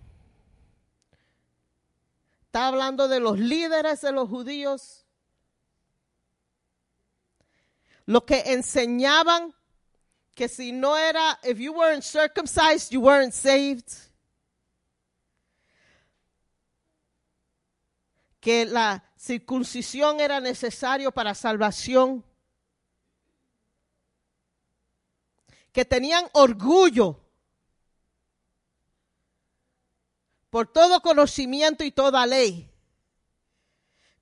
[2.51, 5.05] Está hablando de los líderes de los judíos.
[8.05, 9.55] Los que enseñaban
[10.35, 13.89] que si no era, if you weren't circumcised, you weren't saved.
[18.41, 22.21] Que la circuncisión era necesario para salvación.
[25.71, 27.20] Que tenían orgullo
[30.51, 32.69] por todo conocimiento y toda ley,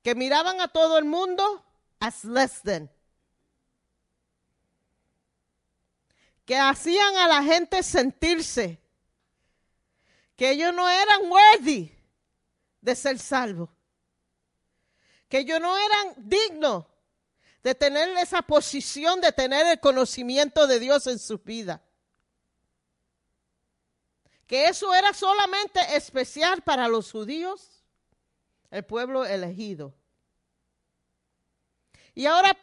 [0.03, 1.65] que miraban a todo el mundo
[1.99, 2.89] as less than,
[6.45, 8.79] que hacían a la gente sentirse
[10.35, 11.91] que ellos no eran worthy
[12.79, 13.69] de ser salvos,
[15.27, 16.85] que ellos no eran dignos
[17.63, 21.83] de tener esa posición de tener el conocimiento de Dios en su vida
[24.49, 27.83] que eso era solamente especial para los judíos,
[28.71, 29.93] el pueblo elegido.
[32.15, 32.57] Y ahora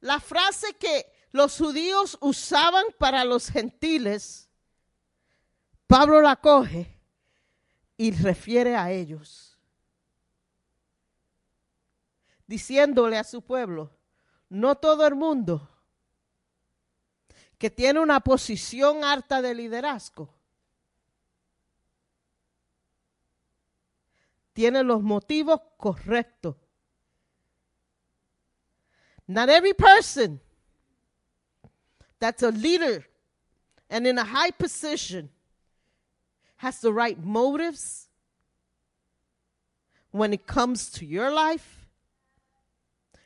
[0.00, 4.48] la frase que los judíos usaban para los gentiles,
[5.86, 6.98] Pablo la coge
[7.96, 9.56] y refiere a ellos,
[12.44, 13.96] diciéndole a su pueblo,
[14.48, 15.70] no todo el mundo
[17.56, 20.39] que tiene una posición harta de liderazgo
[24.54, 26.56] tiene los motivos correctos.
[29.26, 30.40] Not every person
[32.18, 33.06] that's a leader
[33.88, 35.30] and in a high position
[36.56, 38.08] has the right motives
[40.10, 41.88] when it comes to your life,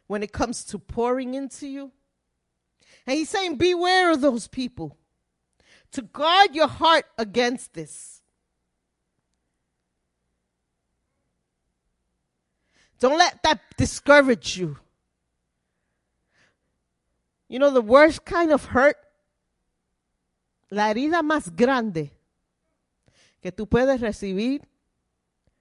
[0.06, 1.90] when it comes to pouring into you.
[3.06, 4.96] And he's saying, Beware of those people
[5.92, 8.22] to guard your heart against this.
[13.04, 14.78] Don't let that discourage you.
[17.48, 18.96] You know, the worst kind of hurt,
[20.70, 22.12] la herida más grande
[23.42, 24.66] que tú puedes recibir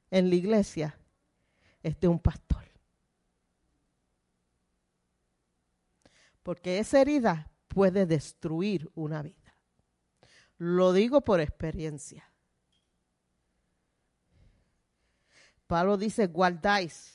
[0.10, 0.96] en la iglesia
[1.84, 2.64] es de un pastor.
[6.44, 9.54] Porque esa herida puede destruir una vida.
[10.60, 12.24] Lo digo por experiencia.
[15.68, 17.13] Pablo dice, guardáis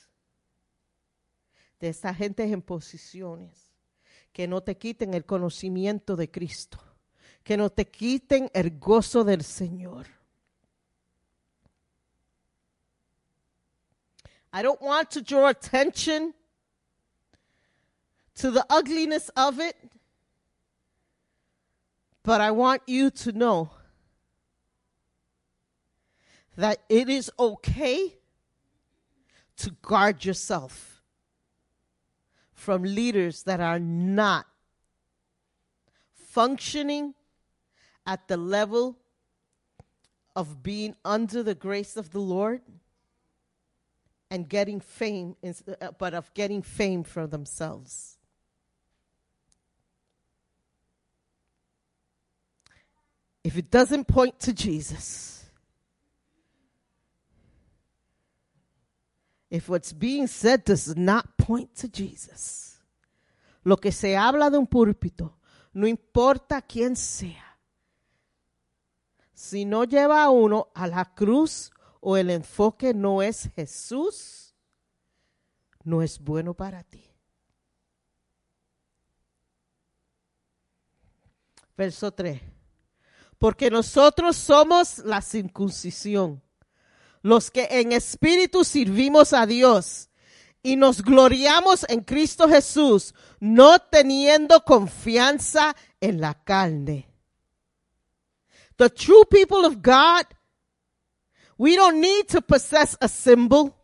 [1.80, 3.72] de esta gente en posiciones
[4.32, 6.78] que no te quiten el conocimiento de Cristo,
[7.42, 10.06] que no te quiten el gozo del Señor.
[14.52, 16.34] I don't want to draw attention
[18.36, 19.76] to the ugliness of it,
[22.22, 23.70] but I want you to know
[26.56, 28.16] that it is okay
[29.56, 30.97] to guard yourself
[32.58, 34.44] from leaders that are not
[36.12, 37.14] functioning
[38.04, 38.98] at the level
[40.34, 42.60] of being under the grace of the Lord
[44.28, 48.18] and getting fame, uh, but of getting fame for themselves.
[53.44, 55.37] If it doesn't point to Jesus,
[59.50, 62.80] if what's being said does not point to Jesus,
[63.64, 65.38] lo que se habla de un púlpito,
[65.72, 67.58] no importa quién sea,
[69.34, 71.70] si no lleva a uno a la cruz
[72.00, 74.54] o el enfoque no es Jesús,
[75.84, 77.04] no es bueno para ti.
[81.76, 82.42] Verso 3.
[83.38, 86.42] Porque nosotros somos la circuncisión,
[87.22, 90.08] los que en espíritu servimos a Dios
[90.62, 97.08] y nos gloriamos en Cristo Jesús, no teniendo confianza en la carne.
[98.76, 100.26] The true people of God,
[101.56, 103.74] we don't need to possess a symbol.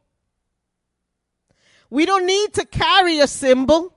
[1.91, 3.93] We don't need to carry a symbol.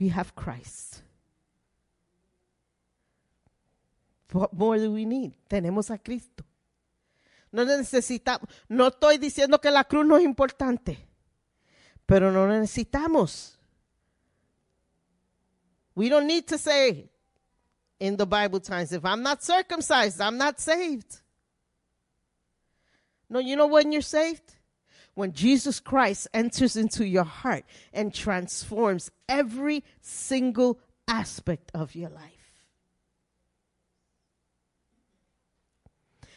[0.00, 1.03] We have Christ.
[4.34, 5.32] What more do we need?
[5.48, 6.44] Tenemos a Cristo.
[7.52, 10.98] No necesitamos, no estoy diciendo que la cruz no es importante,
[12.04, 13.56] pero no necesitamos.
[15.94, 17.08] We don't need to say
[18.00, 21.20] in the Bible times, if I'm not circumcised, I'm not saved.
[23.30, 24.56] No, you know when you're saved?
[25.14, 32.33] When Jesus Christ enters into your heart and transforms every single aspect of your life.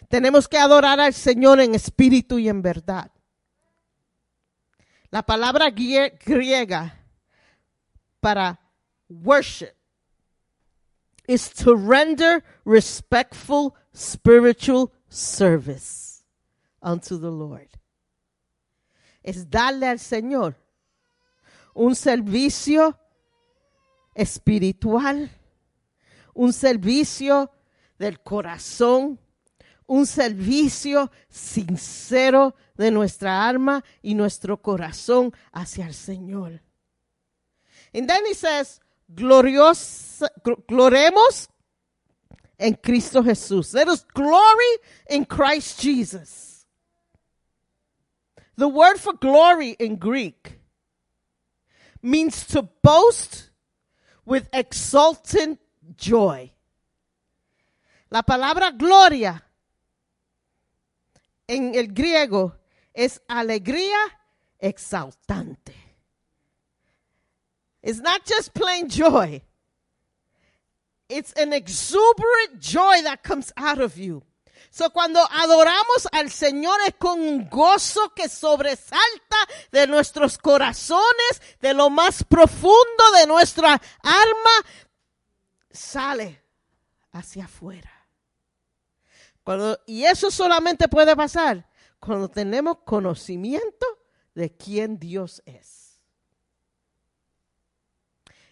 [0.08, 3.12] Tenemos que adorar al Señor en espíritu y en verdad.
[5.10, 6.98] La palabra griega
[8.20, 8.60] para
[9.10, 9.74] worship
[11.28, 16.24] is to render respectful spiritual service
[16.82, 17.70] unto the Lord.
[19.24, 20.56] Es darle al Señor
[21.74, 22.98] un servicio
[24.16, 25.30] espiritual,
[26.34, 27.52] un servicio
[28.00, 29.20] del corazón,
[29.88, 36.62] un servicio sincero de nuestra alma y nuestro corazón hacia el Señor.
[37.94, 40.24] And then he says, glorios,
[40.68, 41.50] gloremos
[42.60, 43.74] en Cristo Jesús.
[43.74, 46.66] Let us glory in Christ Jesus.
[48.58, 50.60] The word for glory in Greek
[52.02, 53.52] means to boast
[54.26, 55.60] with exultant
[55.96, 56.52] joy.
[58.10, 59.44] La palabra gloria
[61.48, 62.56] en el griego
[62.94, 63.98] es alegría
[64.60, 65.74] exaltante.
[67.82, 69.42] It's not just plain joy.
[71.10, 74.24] It's an exuberant joy that comes out of you.
[74.70, 79.38] So cuando adoramos al Señor es con un gozo que sobresalta
[79.72, 84.66] de nuestros corazones, de lo más profundo de nuestra alma,
[85.72, 86.44] sale
[87.14, 87.97] hacia afuera.
[89.48, 91.70] Cuando, y eso solamente puede pasar
[92.02, 93.86] cuando tenemos conocimiento
[94.36, 96.02] de quién Dios es.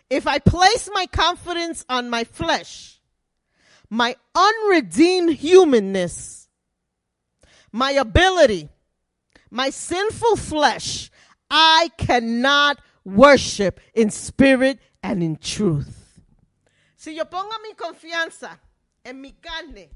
[0.10, 3.02] If I place my confidence on my flesh,
[3.90, 6.48] my unredeemed humanness,
[7.74, 8.70] my ability,
[9.52, 11.12] my sinful flesh,
[11.52, 16.22] I cannot worship in spirit and in truth.
[16.96, 18.58] Si yo pongo mi confianza
[19.04, 19.90] en mi carne,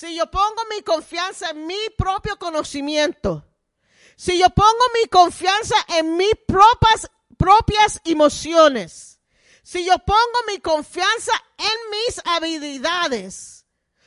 [0.00, 3.44] si yo pongo mi confianza en mi propio conocimiento,
[4.16, 9.20] si yo pongo mi confianza en mis propias, propias emociones,
[9.62, 13.66] si yo pongo mi confianza en mis habilidades,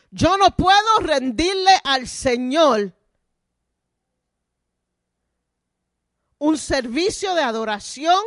[0.09, 2.91] yo no puedo rendirle al Señor
[6.39, 8.23] un servicio de adoración,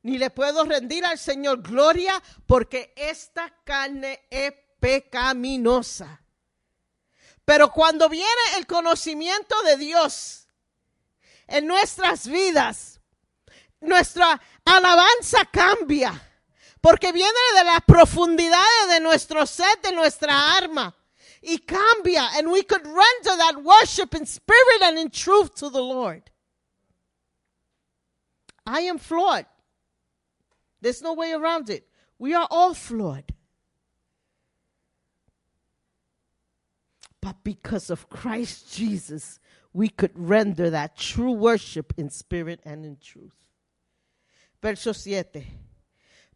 [0.00, 2.14] ni le puedo rendir al Señor gloria,
[2.46, 6.22] porque esta carne es pecaminosa.
[7.46, 10.48] Pero cuando viene el conocimiento de Dios
[11.46, 13.00] en nuestras vidas,
[13.80, 16.20] nuestra alabanza cambia.
[16.80, 20.94] Porque viene de las profundidades de nuestro ser, de nuestra arma.
[21.40, 22.30] Y cambia.
[22.36, 26.28] And we could render that worship in spirit and in truth to the Lord.
[28.66, 29.46] I am flawed.
[30.80, 31.86] There's no way around it.
[32.18, 33.35] We are all flawed.
[37.26, 39.40] But because of Christ Jesus,
[39.72, 43.34] we could render that true worship in spirit and in truth.
[44.62, 45.44] Verso 7.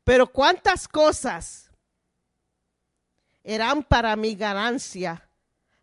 [0.05, 1.71] Pero cuántas cosas
[3.45, 5.29] eran para mi ganancia,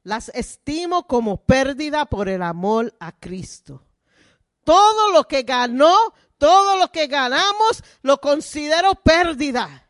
[0.03, 3.81] las estimo como pérdida por el amor a Cristo.
[4.65, 5.95] Todo lo que ganó,
[6.37, 9.86] todo lo que ganamos, lo considero pérdida.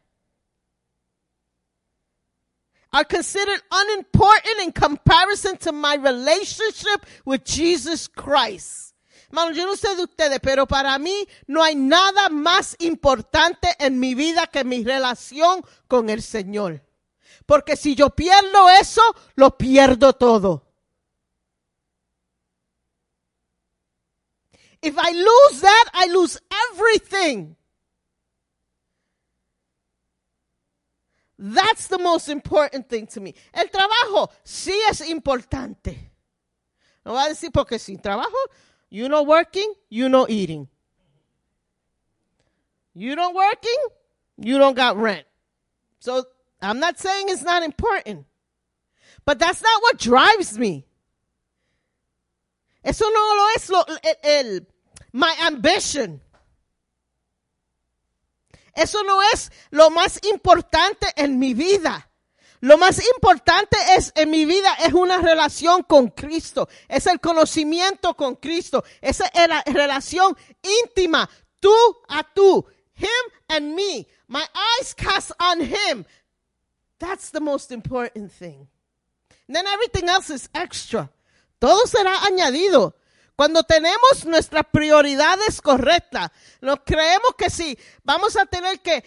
[2.93, 8.95] Are considered unimportant in comparison to my relationship with Jesus Christ.
[9.30, 13.99] Hermano, yo no sé de ustedes, pero para mí no hay nada más importante en
[13.99, 16.81] mi vida que mi relación con el Señor.
[17.45, 19.01] Porque si yo pierdo eso,
[19.35, 20.64] lo pierdo todo.
[24.81, 26.39] If I lose that, I lose
[26.72, 27.56] everything.
[31.39, 33.35] That's the most important thing to me.
[33.53, 36.11] El trabajo sí es importante.
[37.05, 38.35] No voy a decir porque sin trabajo,
[38.89, 40.68] you know working, you know eating.
[42.95, 43.77] You don't working,
[44.38, 45.26] you don't got rent.
[45.99, 46.26] So
[46.61, 48.26] I'm not saying it's not important.
[49.23, 50.85] But that's not what drives me.
[52.84, 54.59] Eso no lo es lo, el, el,
[55.14, 56.22] my ambition.
[58.77, 62.09] Eso no es lo más importante en mi vida.
[62.59, 66.69] Lo más importante es en mi vida es una relación con Cristo.
[66.87, 68.83] Es el conocimiento con Cristo.
[69.01, 70.37] Esa es la relación
[70.83, 71.29] íntima.
[71.59, 71.73] Tú
[72.07, 72.65] a tú.
[72.95, 74.07] Him and me.
[74.27, 74.43] My
[74.79, 76.05] eyes cast on him.
[76.99, 78.67] That's the most important thing.
[79.47, 81.09] then everything else is extra.
[81.59, 82.95] Todo será añadido.
[83.38, 89.03] Cuando tenemos nuestras prioridades correctas, nos creemos que sí, vamos a tener que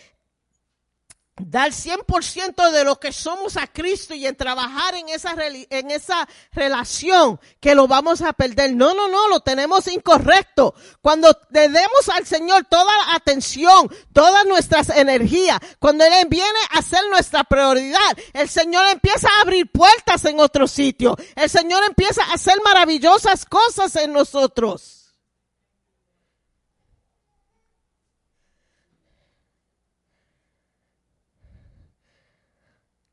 [1.47, 6.29] dar 100% de lo que somos a Cristo y en trabajar en esa, en esa
[6.53, 8.75] relación que lo vamos a perder.
[8.75, 10.75] No, no, no, lo tenemos incorrecto.
[11.01, 16.83] Cuando le demos al Señor toda la atención, todas nuestras energías, cuando Él viene a
[16.83, 21.17] ser nuestra prioridad, el Señor empieza a abrir puertas en otro sitio.
[21.37, 25.00] El Señor empieza a hacer maravillosas cosas en nosotros.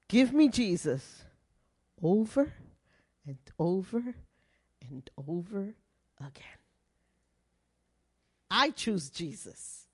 [0.07, 1.25] Give me Jesus
[2.01, 2.53] over
[3.25, 4.15] and over
[4.89, 5.75] and over
[6.19, 6.59] again.
[8.49, 9.87] I choose Jesus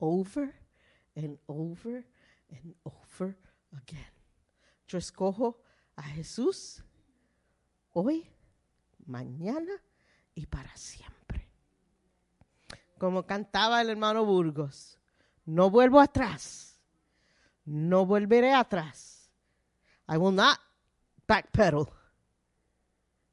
[0.00, 0.52] over
[1.14, 2.04] and over
[2.50, 3.36] and over
[3.72, 4.12] again.
[4.88, 5.58] Yo escojo
[5.96, 6.82] a Jesús
[7.92, 8.26] hoy,
[9.06, 9.80] mañana
[10.34, 11.46] y para siempre.
[12.98, 14.98] Como cantaba el hermano Burgos,
[15.46, 16.76] no vuelvo atrás,
[17.64, 19.19] no volveré atrás
[20.10, 20.58] I will not
[21.28, 21.86] backpedal.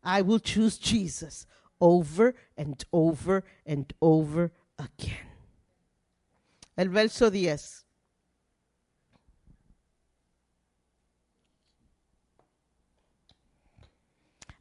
[0.04, 1.48] I will choose Jesus
[1.82, 5.26] over and over and over again.
[6.78, 7.84] El verso 10.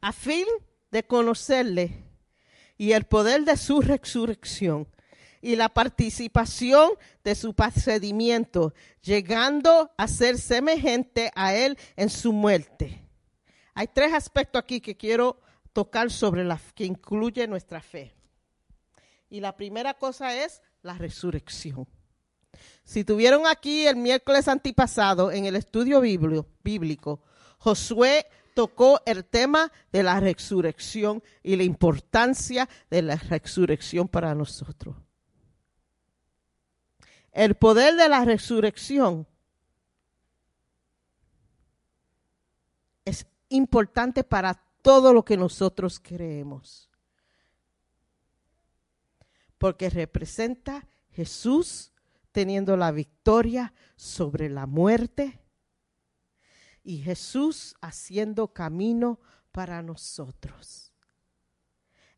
[0.00, 0.46] A fin
[0.90, 2.02] de conocerle
[2.78, 4.86] y el poder de su resurrección
[5.46, 6.90] y la participación
[7.22, 13.00] de su procedimiento, llegando a ser semejante a él en su muerte,
[13.72, 15.38] Hay tres aspectos aquí que quiero
[15.72, 18.12] tocar sobre la que incluye nuestra fe.
[19.30, 21.86] Y la primera cosa es la resurrección.
[22.82, 27.20] Si tuvieron aquí el miércoles antipasado en el estudio bíblico,
[27.58, 34.96] Josué tocó el tema de la resurrección y la importancia de la resurrección para nosotros.
[37.36, 39.26] El poder de la resurrección
[43.04, 46.88] es importante para todo lo que nosotros creemos.
[49.58, 51.92] Porque representa Jesús
[52.32, 55.38] teniendo la victoria sobre la muerte
[56.82, 59.20] y Jesús haciendo camino
[59.52, 60.90] para nosotros.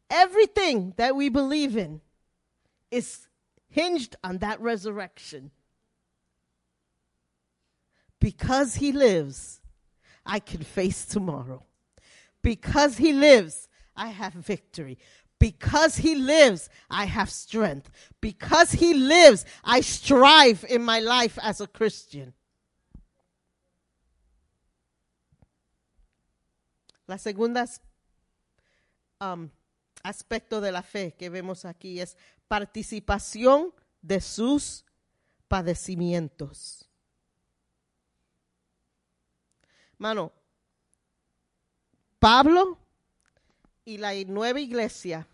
[0.09, 2.01] Everything that we believe in
[2.89, 3.28] is
[3.69, 5.51] hinged on that resurrection.
[8.21, 9.61] Because he lives,
[10.27, 11.65] I can face tomorrow.
[12.43, 14.99] Because he lives, I have victory.
[15.39, 17.91] Because he lives, I have strength.
[18.21, 22.33] Because he lives, I strive in my life as a Christian.
[27.07, 27.67] La segunda
[29.21, 29.51] um,
[30.05, 32.17] aspecto de la fe que vemos aquí es
[32.49, 33.73] participación
[34.03, 34.85] de sus
[35.47, 36.89] padecimientos.
[39.99, 40.33] Mano,
[42.19, 42.79] Pablo
[43.85, 45.27] y la nueva iglesia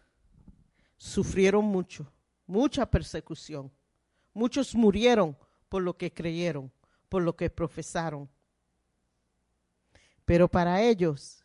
[0.97, 2.11] sufrieron mucho,
[2.47, 3.70] mucha persecución.
[4.32, 5.36] Muchos murieron
[5.69, 6.73] por lo que creyeron,
[7.09, 8.28] por lo que profesaron.
[10.24, 11.45] Pero para ellos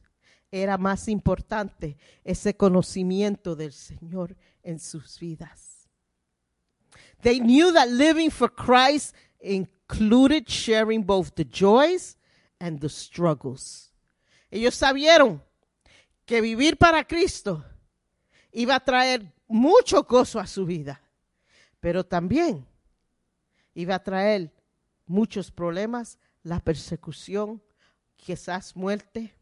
[0.52, 5.88] era más importante ese conocimiento del Señor en sus vidas.
[7.22, 12.15] They knew that living for Christ included sharing both the joys
[12.60, 13.91] and the struggles.
[14.52, 15.41] Ellos sabieron
[16.26, 17.64] que vivir para Cristo
[18.52, 21.02] iba a traer mucho gozo a su vida,
[21.80, 22.65] pero también
[23.73, 24.52] iba a traer
[25.07, 27.61] muchos problemas, la persecución,
[28.15, 29.34] quizás muerte.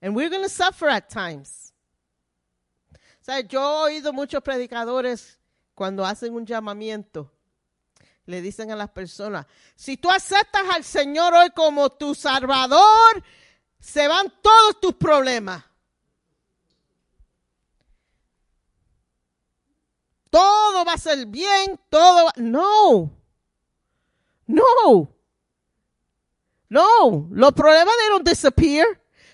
[0.00, 1.73] And we're going to suffer at times.
[3.24, 5.38] O sea, yo he oído muchos predicadores
[5.74, 7.32] cuando hacen un llamamiento,
[8.26, 13.24] le dicen a las personas, si tú aceptas al Señor hoy como tu Salvador,
[13.80, 15.64] se van todos tus problemas.
[20.28, 22.32] Todo va a ser bien, todo va...
[22.36, 23.10] No.
[24.46, 25.16] No.
[26.68, 27.28] No.
[27.30, 28.84] Los problemas don't disappear.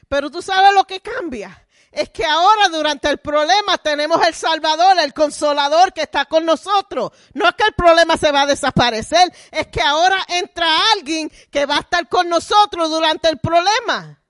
[0.06, 1.66] Pero tú sabes lo que cambia.
[1.90, 7.10] Es que ahora durante el problema tenemos el Salvador, el Consolador que está con nosotros.
[7.34, 11.66] No es que el problema se va a desaparecer, es que ahora entra alguien que
[11.66, 14.20] va a estar con nosotros durante el problema.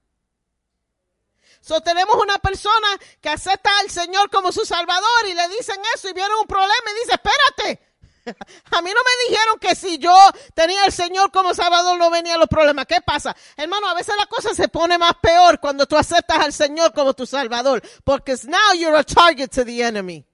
[1.61, 2.89] So, tenemos una persona
[3.21, 6.91] que acepta al Señor como su Salvador y le dicen eso y viene un problema
[6.91, 7.90] y dice, espérate,
[8.73, 10.15] A mí no me dijeron que si yo
[10.55, 12.87] tenía al Señor como Salvador no venían los problemas.
[12.87, 13.35] ¿Qué pasa?
[13.57, 17.15] Hermano, a veces la cosa se pone más peor cuando tú aceptas al Señor como
[17.15, 17.83] tu Salvador.
[18.05, 20.25] Porque now you're a target to the enemy.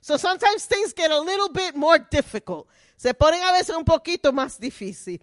[0.00, 2.66] So sometimes things get a little bit more difficult.
[2.96, 5.20] Se ponen a veces un poquito más difícil.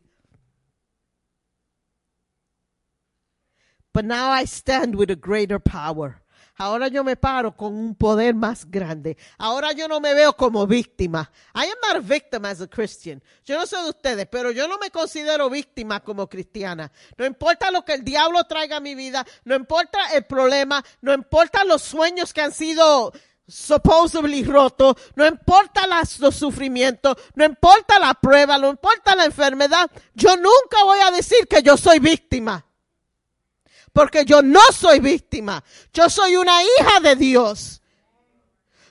[3.93, 6.21] But now I stand with a greater power.
[6.57, 9.15] Ahora yo me paro con un poder más grande.
[9.37, 11.31] Ahora yo no me veo como víctima.
[11.53, 13.21] I am not a victim as a Christian.
[13.45, 16.91] Yo no soy de ustedes, pero yo no me considero víctima como cristiana.
[17.17, 21.13] No importa lo que el diablo traiga a mi vida, no importa el problema, no
[21.13, 23.13] importa los sueños que han sido
[23.47, 25.85] supposedly rotos, no importa
[26.19, 31.47] los sufrimientos, no importa la prueba, no importa la enfermedad, yo nunca voy a decir
[31.47, 32.66] que yo soy víctima
[33.97, 35.63] porque yo no soy víctima.
[35.91, 37.81] Yo soy una hija de Dios.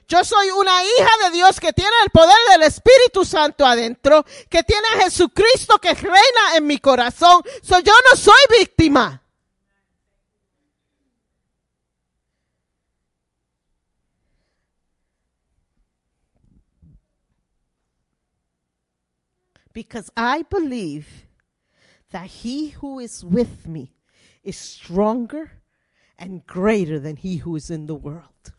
[0.09, 4.65] Yo soy una hija de Dios que tiene el poder del Espíritu Santo adentro, que
[4.65, 7.41] tiene a Jesucristo que reina en mi corazón.
[7.63, 9.23] So, yo no soy víctima.
[19.73, 21.29] Because I believe
[22.11, 23.96] that he who is with me
[24.47, 25.51] is stronger
[26.19, 28.55] and greater than he who is in the world.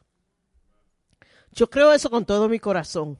[1.53, 3.17] Yo creo eso con todo mi corazón.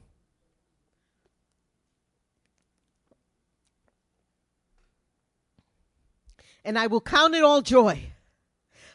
[6.64, 8.12] And I will count it all joy.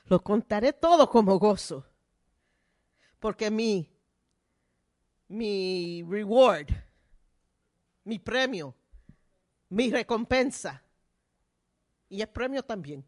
[0.10, 1.84] Lo contaré todo como gozo.
[3.20, 3.90] Porque mi,
[5.30, 6.70] mi reward,
[8.06, 8.76] mi premio,
[9.70, 10.84] mi recompensa
[12.14, 13.04] Y es premio también.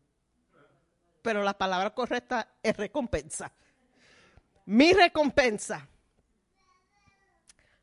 [1.26, 3.52] Pero la palabra correcta es recompensa.
[4.68, 5.90] Mi recompensa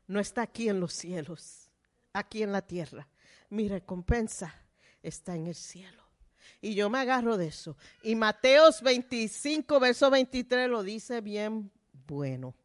[0.07, 1.69] no está aquí en los cielos,
[2.13, 3.05] aquí en la tierra.
[3.49, 4.55] Mi recompensa
[5.01, 6.01] está en el cielo.
[6.61, 7.75] Y yo me agarro de eso.
[8.01, 11.69] Y Mateos 25, verso 23 lo dice bien
[12.07, 12.55] bueno.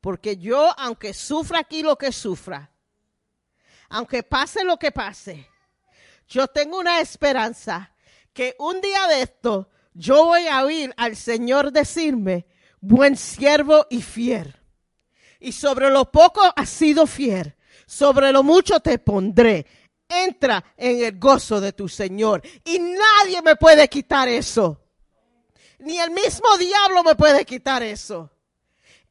[0.00, 2.70] Porque yo, aunque sufra aquí lo que sufra,
[3.88, 5.50] aunque pase lo que pase,
[6.28, 7.95] yo tengo una esperanza
[8.36, 12.46] que un día de esto yo voy a oír al Señor decirme,
[12.80, 14.54] buen siervo y fiel.
[15.40, 17.56] Y sobre lo poco has sido fiel,
[17.86, 19.66] sobre lo mucho te pondré.
[20.06, 22.42] Entra en el gozo de tu Señor.
[22.62, 24.82] Y nadie me puede quitar eso.
[25.78, 28.30] Ni el mismo diablo me puede quitar eso.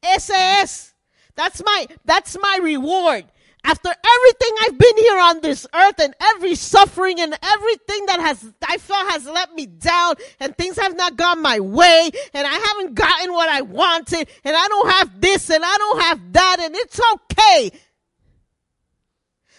[0.00, 0.94] Ese es.
[1.34, 3.26] That's my, that's my reward.
[3.66, 8.52] After everything I've been here on this earth and every suffering and everything that has,
[8.64, 12.52] I felt has let me down and things have not gone my way and I
[12.52, 16.56] haven't gotten what I wanted and I don't have this and I don't have that
[16.60, 17.72] and it's okay.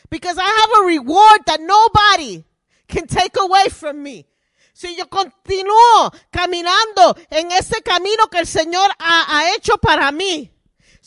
[0.09, 2.45] Because I have a reward that nobody
[2.87, 4.25] can take away from me.
[4.73, 10.49] Si yo continúo caminando en ese camino que el Señor ha, ha hecho para mí,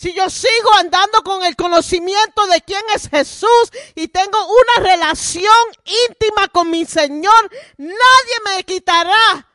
[0.01, 5.53] si yo sigo andando con el conocimiento de quién es Jesús y tengo una relación
[6.09, 9.47] íntima con mi Señor, nadie me quitará.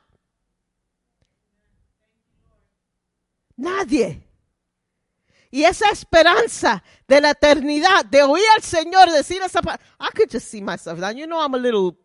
[3.57, 4.22] Nadie.
[5.49, 9.84] Y esa esperanza de la eternidad, de oír al Señor decir esa palabra.
[9.99, 10.99] I could just see myself.
[10.99, 11.97] Now, you know I'm a little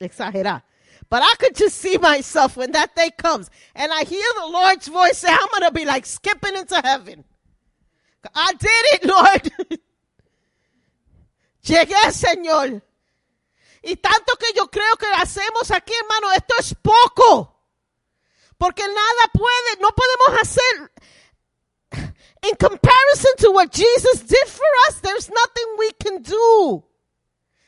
[0.00, 0.64] exagerada.
[1.08, 4.88] But I could just see myself when that day comes and I hear the Lord's
[4.88, 7.22] voice say, I'm going to be like skipping into heaven.
[8.34, 9.80] I did it, Lord.
[11.62, 12.82] Llegué, Señor.
[13.82, 17.56] Y tanto que yo creo que hacemos aquí, hermano, esto es poco.
[18.58, 20.92] Porque nada puede, no podemos hacer.
[22.42, 26.84] In comparison to what Jesus did for us, there's nothing we can do.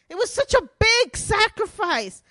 [0.09, 2.23] It was such a big sacrifice.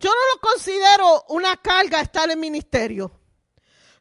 [0.00, 3.10] Yo no lo considero una carga estar en ministerio.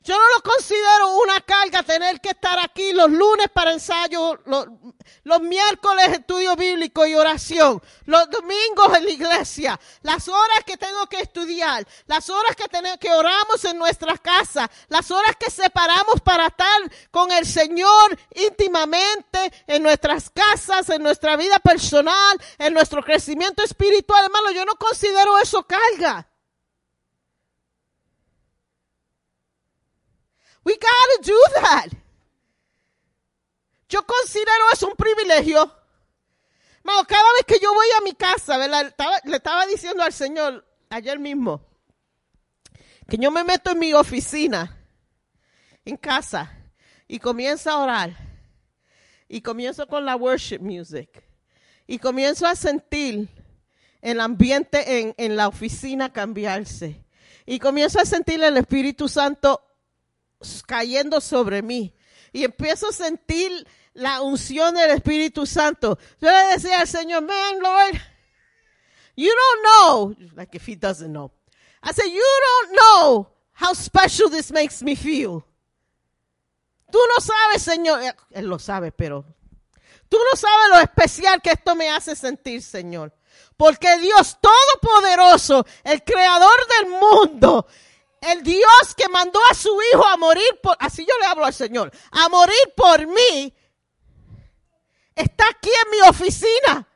[0.08, 4.68] Yo no lo considero una carga tener que estar aquí los lunes para ensayo, los,
[5.26, 11.08] los, miércoles estudio bíblico y oración, los domingos en la iglesia, las horas que tengo
[11.08, 16.22] que estudiar, las horas que, tenemos, que oramos en nuestra casa, las horas que separamos
[16.24, 16.82] para estar
[17.12, 24.24] con el Señor íntimamente en nuestras casas, en nuestra vida personal, en nuestro crecimiento espiritual.
[24.24, 26.30] Hermano, yo no considero eso carga.
[30.64, 31.92] We gotta do that.
[33.90, 35.72] Yo considero eso un privilegio.
[36.84, 41.20] Mano, cada vez que yo voy a mi casa, le estaba diciendo al Señor ayer
[41.20, 41.62] mismo
[43.08, 44.78] que yo me meto en mi oficina,
[45.86, 46.52] en casa,
[47.08, 48.28] y comienzo a orar.
[49.30, 51.24] Y comienzo con la worship music.
[51.86, 53.30] Y comienzo a sentir
[54.02, 57.04] el ambiente en, en la oficina cambiarse.
[57.46, 59.62] Y comienzo a sentir el Espíritu Santo
[60.66, 61.94] cayendo sobre mí.
[62.34, 65.98] Y empiezo a sentir la unción del Espíritu Santo.
[66.22, 68.00] Yo le decía al Señor, man, Lord,
[69.16, 71.32] you don't know, like if he doesn't know.
[71.82, 75.44] I said, you don't know how special this makes me feel.
[76.92, 78.02] Tú no sabes, Señor,
[78.32, 79.26] Él lo sabe, pero
[80.08, 83.14] tú no sabes lo especial que esto me hace sentir, Señor.
[83.58, 87.68] Porque Dios Todopoderoso, el Creador del mundo,
[88.22, 91.54] el Dios que mandó a su hijo a morir por, así yo le hablo al
[91.54, 93.54] Señor, a morir por mí,
[95.16, 96.88] está aquí en mi oficina.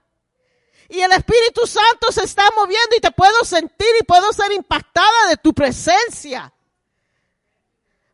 [0.89, 5.27] Y el Espíritu Santo se está moviendo y te puedo sentir y puedo ser impactada
[5.29, 6.53] de tu presencia.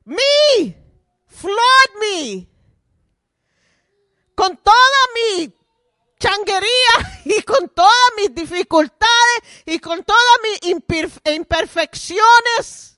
[0.05, 0.77] Me,
[1.25, 2.47] flood me,
[4.35, 4.77] con toda
[5.15, 5.51] mi
[6.19, 6.69] changuería
[7.25, 10.59] y con todas mis dificultades y con todas mis
[11.25, 12.97] imperfecciones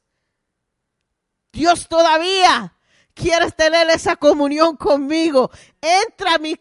[1.52, 2.74] Dios todavía
[3.20, 5.52] quieres tener esa comunión conmigo.
[5.82, 6.56] Entra a mi,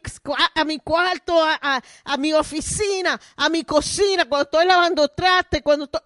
[0.55, 1.83] a mi cuarto, a,
[2.19, 6.01] mi oficina, a mi cocina, cuando estoy lavando traste, cuando estoy...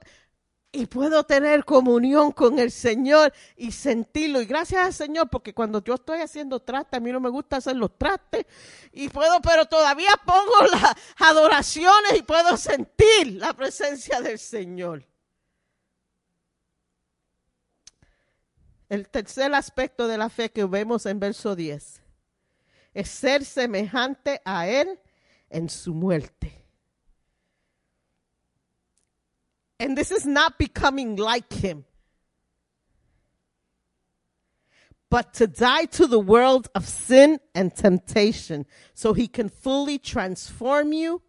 [0.75, 4.41] Y puedo tener comunión con el Señor y sentirlo.
[4.41, 7.59] Y gracias al Señor, porque cuando yo estoy haciendo traste, a mí no me gusta
[7.59, 8.47] hacer los trastes.
[8.91, 15.05] Y puedo, pero todavía pongo las adoraciones y puedo sentir la presencia del Señor.
[18.93, 22.03] El tercer aspecto de la fe que vemos en verso 10
[22.93, 25.01] es ser semejante a Él
[25.49, 26.63] en su muerte.
[29.79, 31.87] And this is not becoming like him.
[35.09, 40.93] But to die to the world of sin and temptation so he can fully transform
[40.93, 41.23] you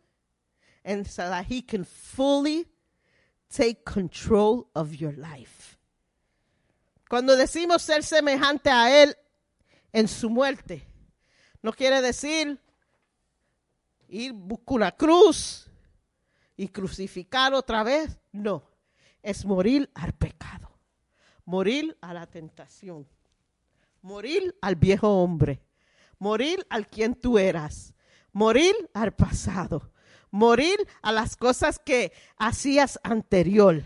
[0.83, 2.65] and so that he can fully
[3.49, 5.72] take control of your life.
[7.13, 9.15] Cuando decimos ser semejante a él
[9.91, 10.87] en su muerte,
[11.61, 12.59] no quiere decir
[14.07, 15.69] ir buscar una cruz
[16.57, 18.17] y crucificar otra vez.
[18.31, 18.63] No,
[19.21, 20.71] es morir al pecado,
[21.45, 23.07] morir a la tentación,
[24.01, 25.61] morir al viejo hombre,
[26.17, 27.93] morir al quien tú eras,
[28.31, 29.91] morir al pasado,
[30.31, 33.83] morir a las cosas que hacías anterior.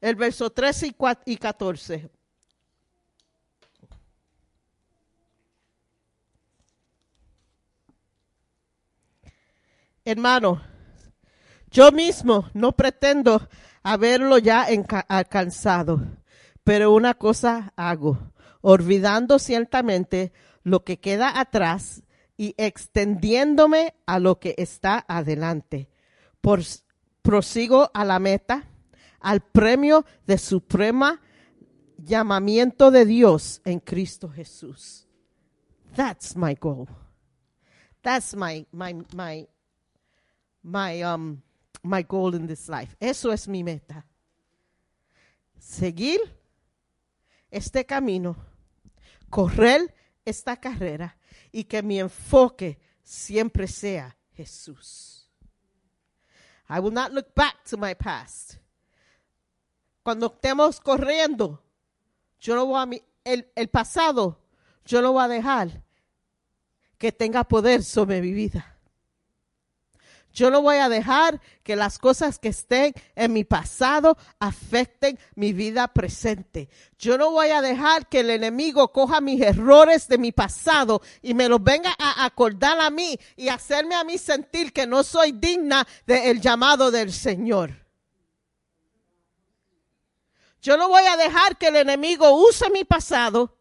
[0.00, 2.10] El verso 13 y 4 y 14.
[10.04, 10.62] Hermano,
[11.70, 13.48] yo mismo no pretendo
[13.82, 14.66] haberlo ya
[15.08, 16.00] alcanzado,
[16.62, 20.32] pero una cosa hago, olvidando ciertamente
[20.62, 22.02] lo que queda atrás
[22.36, 25.88] y extendiéndome a lo que está adelante.
[27.22, 28.68] Prosigo a la meta,
[29.26, 31.20] al premio de suprema
[31.98, 35.04] llamamiento de Dios en Cristo Jesús.
[35.96, 36.86] That's my goal.
[38.02, 39.48] That's my my my
[40.62, 41.42] my um
[41.82, 42.94] my goal in this life.
[43.00, 44.06] Eso es mi meta.
[45.58, 46.20] Seguir
[47.50, 48.36] este camino,
[49.28, 49.92] correr
[50.24, 51.16] esta carrera
[51.50, 55.28] y que mi enfoque siempre sea Jesús.
[56.68, 58.58] I will not look back to my past.
[60.06, 61.60] Cuando estemos corriendo,
[62.38, 64.38] yo no voy a mi- el, pasado,
[64.84, 65.82] yo no voy a dejar
[66.96, 68.78] que tenga poder sobre mi vida.
[70.32, 75.52] Yo no voy a dejar que las cosas que estén en mi pasado afecten mi
[75.52, 76.68] vida presente.
[77.00, 81.34] Yo no voy a dejar que el enemigo coja mis errores de mi pasado y
[81.34, 85.32] me los venga a acordar a mí y hacerme a mí sentir que no soy
[85.32, 87.85] digna del llamado del Señor.
[90.66, 93.56] Yo no voy a dejar que el enemigo use mi pasado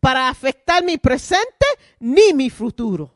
[0.00, 1.64] para afectar mi presente
[2.00, 3.12] ni mi futuro.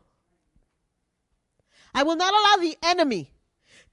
[1.93, 3.33] I will not allow the enemy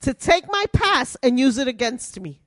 [0.01, 2.39] to take my past and use it against me.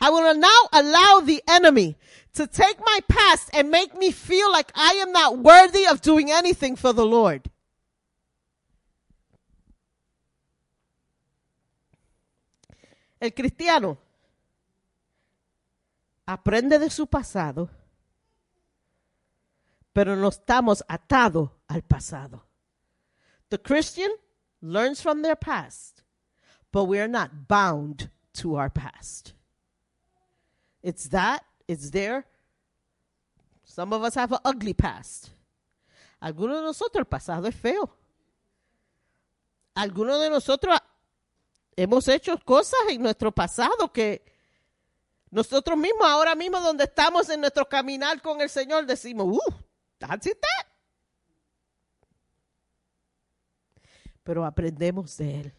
[0.00, 1.96] I will now allow the enemy
[2.34, 6.32] to take my past and make me feel like I am not worthy of doing
[6.32, 7.48] anything for the Lord.
[13.20, 13.96] El cristiano
[16.30, 17.68] aprende de su pasado,
[19.92, 22.46] pero no estamos atados al pasado.
[23.48, 24.12] The Christian
[24.62, 26.04] learns from their past,
[26.70, 29.34] but we are not bound to our past.
[30.84, 32.24] It's that, it's there.
[33.64, 35.30] Some of us have an ugly past.
[36.22, 37.90] Algunos de nosotros el pasado es feo.
[39.74, 40.78] Algunos de nosotros
[41.76, 44.22] hemos hecho cosas en nuestro pasado que
[45.30, 49.54] nosotros mismos, ahora mismo donde estamos en nuestro caminar con el Señor, decimos, uh,
[49.98, 50.66] that's it that.
[54.22, 55.54] Pero aprendemos de Él.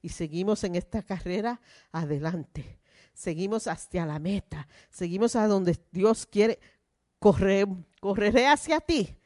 [0.00, 2.78] Y seguimos en esta carrera adelante.
[3.14, 4.68] Seguimos hacia la meta.
[4.90, 6.60] Seguimos a donde Dios quiere.
[7.18, 7.66] Correr,
[8.00, 9.16] correré hacia ti.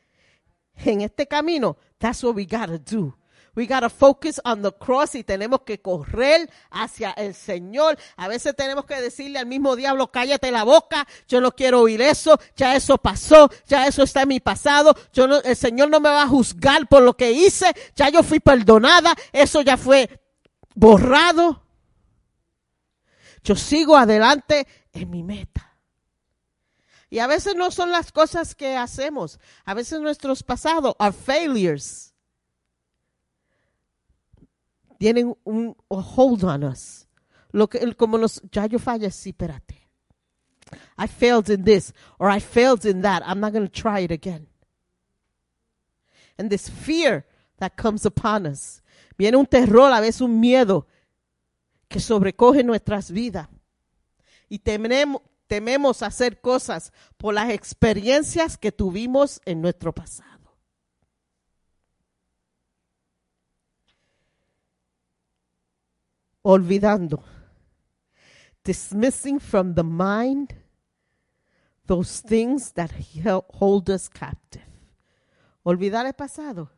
[0.77, 3.15] En este camino, that's what we gotta do.
[3.55, 7.99] We gotta focus on the cross y tenemos que correr hacia el Señor.
[8.17, 12.01] A veces tenemos que decirle al mismo diablo, cállate la boca, yo no quiero oír
[12.01, 16.01] eso, ya eso pasó, ya eso está en mi pasado, yo no, el Señor no
[16.01, 20.09] me va a juzgar por lo que hice, ya yo fui perdonada, eso ya fue
[20.75, 21.63] borrado.
[23.45, 25.77] Yo sigo adelante en mi meta.
[27.11, 32.12] Y a veces no son las cosas que hacemos, a veces nuestros pasados are failures
[35.03, 37.09] tienen un hold on us.
[37.51, 39.89] Lo que, como nos, ya yo fallé, sí, espérate.
[40.97, 43.25] I failed in this or I failed in that.
[43.27, 44.47] I'm not going to try it again.
[46.39, 47.27] And this fear
[47.59, 48.81] that comes upon us.
[49.19, 50.87] Viene un terror, a veces un miedo
[51.89, 53.49] que sobrecoge nuestras vidas.
[54.49, 60.32] Y tememos, tememos hacer cosas por las experiencias que tuvimos en nuestro pasado.
[66.45, 67.23] Olvidando,
[68.65, 70.55] dismissing from the mind
[71.87, 72.91] those things that
[73.55, 74.63] hold us captive.
[75.65, 76.71] Olvidar el pasado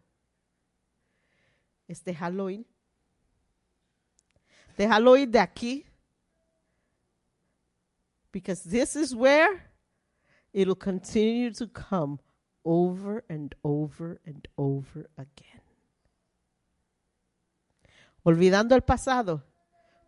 [1.89, 2.67] es dejarlo ir.
[4.77, 5.85] Déjalo ir de aquí.
[8.33, 9.71] Because this is where
[10.53, 12.19] it'll continue to come
[12.65, 15.61] over and over and over again.
[18.27, 19.43] Olvidando el pasado.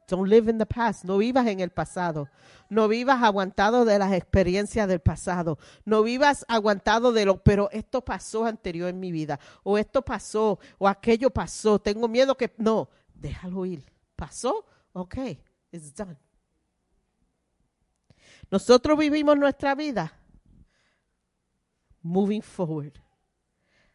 [0.09, 1.05] Don't live in the past.
[1.05, 2.29] No vivas en el pasado.
[2.69, 5.59] No vivas aguantado de las experiencias del pasado.
[5.85, 9.41] No vivas aguantado de lo, pero esto pasó anterior en mi vida.
[9.65, 10.61] O esto pasó.
[10.79, 11.81] O aquello pasó.
[11.81, 12.55] Tengo miedo que.
[12.57, 13.85] No, déjalo ir.
[14.15, 14.65] ¿Pasó?
[14.93, 15.17] Ok,
[15.73, 16.17] it's done.
[18.51, 20.13] Nosotros vivimos nuestra vida
[22.03, 22.93] moving forward,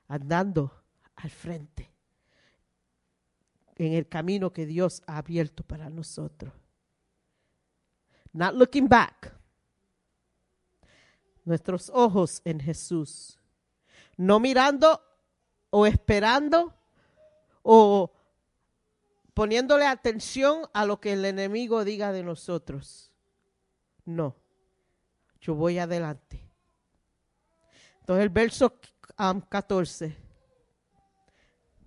[0.08, 0.84] andando
[1.16, 1.91] al frente
[3.86, 6.54] en el camino que Dios ha abierto para nosotros.
[8.32, 9.34] Not looking back.
[11.44, 13.40] Nuestros ojos en Jesús.
[14.18, 15.02] No mirando
[15.72, 16.76] o esperando
[17.64, 18.12] o
[19.34, 23.12] poniéndole atención a lo que el enemigo diga de nosotros.
[24.06, 24.36] No,
[25.40, 26.48] yo voy adelante.
[28.02, 28.76] Entonces el verso
[29.18, 30.16] um, 14,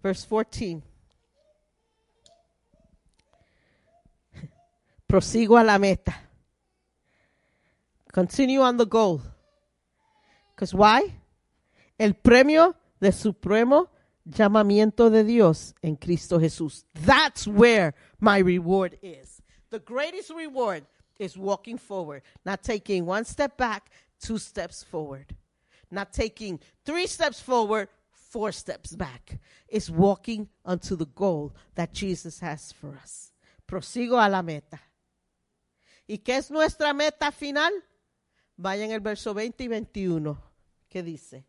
[0.02, 0.93] verse 14.
[5.14, 6.12] Prosigo a la meta.
[8.12, 9.20] Continue on the goal.
[10.52, 11.02] Because why?
[11.96, 13.90] El premio del supremo
[14.28, 16.82] llamamiento de Dios en Cristo Jesús.
[16.94, 19.40] That's where my reward is.
[19.70, 20.84] The greatest reward
[21.20, 25.36] is walking forward, not taking one step back, two steps forward.
[25.92, 29.38] Not taking three steps forward, four steps back.
[29.68, 33.30] It's walking unto the goal that Jesus has for us.
[33.68, 34.80] Prosigo a la meta.
[36.06, 37.72] ¿Y qué es nuestra meta final?
[38.56, 40.42] Vaya en el verso 20 y 21,
[40.88, 41.44] que dice,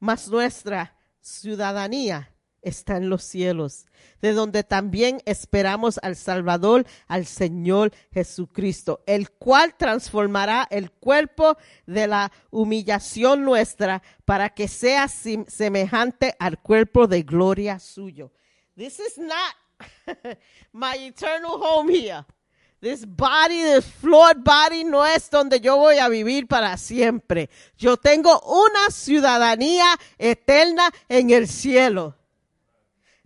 [0.00, 2.32] mas nuestra ciudadanía
[2.62, 3.86] está en los cielos,
[4.20, 11.56] de donde también esperamos al Salvador, al Señor Jesucristo, el cual transformará el cuerpo
[11.86, 18.32] de la humillación nuestra para que sea semejante al cuerpo de gloria suyo.
[18.76, 19.54] This is not
[20.72, 22.24] my eternal home here.
[22.82, 27.48] This body, this flawed body, no es donde yo voy a vivir para siempre.
[27.78, 29.86] Yo tengo una ciudadanía
[30.18, 32.16] eterna en el cielo.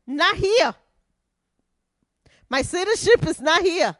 [0.04, 0.74] Not here.
[2.50, 3.96] My citizenship is not here.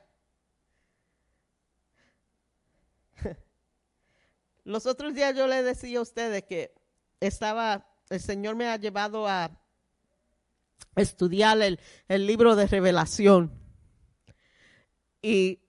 [4.64, 6.74] Los otros días yo le decía a ustedes que
[7.18, 9.50] estaba, el Señor me ha llevado a
[10.96, 13.65] estudiar el, el libro de revelación.
[15.26, 15.60] Y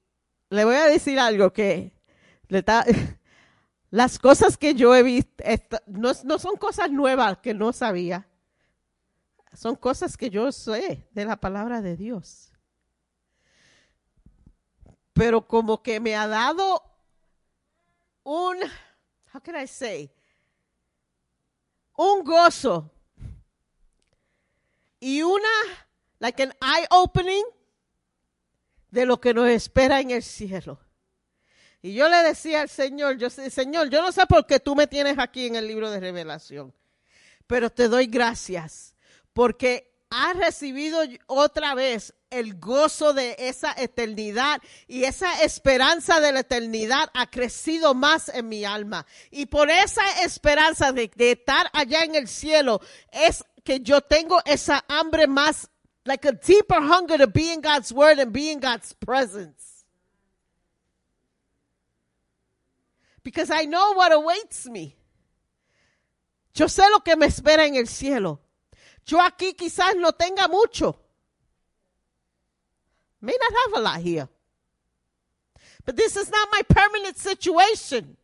[0.51, 1.91] le voy a decir algo que
[3.89, 5.43] las cosas que yo he visto
[5.88, 8.27] no, no son cosas nuevas que no sabía.
[9.55, 12.51] Son cosas que yo sé de la palabra de Dios.
[15.13, 16.84] Pero como que me ha dado
[18.21, 18.57] un,
[19.34, 20.11] how can I say,
[21.97, 22.91] un gozo
[24.99, 25.49] y una,
[26.19, 27.56] like an eye opening
[28.91, 30.80] de lo que nos espera en el cielo.
[31.81, 34.88] Y yo le decía al Señor, yo Señor, yo no sé por qué tú me
[34.88, 36.73] tienes aquí en el libro de revelación,
[37.45, 38.95] pero te doy gracias
[39.34, 46.41] porque has recibido otra vez el gozo de esa eternidad y esa esperanza de la
[46.41, 49.05] eternidad ha crecido más en mi alma.
[49.31, 52.81] Y por esa esperanza de, de estar allá en el cielo
[53.11, 55.69] es que yo tengo esa hambre más
[56.07, 59.84] like a deeper hunger to be in God's word and be in God's presence.
[63.23, 64.95] Because I know what awaits me.
[66.55, 68.39] Yo sé lo que me espera en el cielo.
[69.05, 70.97] Yo aquí quizás no tenga mucho.
[73.21, 74.29] May not have a lot here.
[75.85, 78.16] But this is not my permanent situation.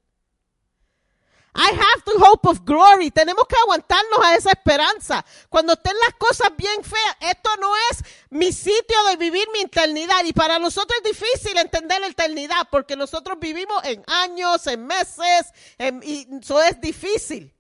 [1.55, 3.11] I have the hope of glory.
[3.11, 5.23] Tenemos que aguantarnos a esa esperanza.
[5.49, 10.23] Cuando estén las cosas bien feas, esto no es mi sitio de vivir mi eternidad.
[10.25, 15.53] Y para nosotros es difícil entender la eternidad porque nosotros vivimos en años, en meses,
[16.01, 17.53] y eso es difícil.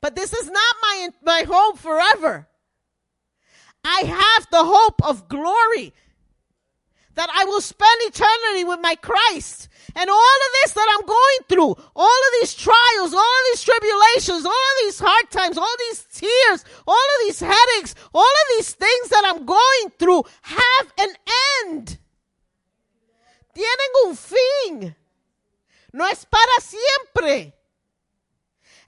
[0.00, 2.48] But this is not my, my home forever.
[3.82, 5.92] I have the hope of glory
[7.16, 9.68] that I will spend eternity with my Christ.
[9.96, 13.64] And all of this that I'm going through, all of these trials, all of these
[13.64, 18.46] tribulations, all of these hard times, all these tears, all of these headaches, all of
[18.56, 21.12] these things that I'm going through have an
[21.64, 21.98] end.
[23.54, 24.96] Tienen un fin.
[25.94, 27.54] No es para siempre.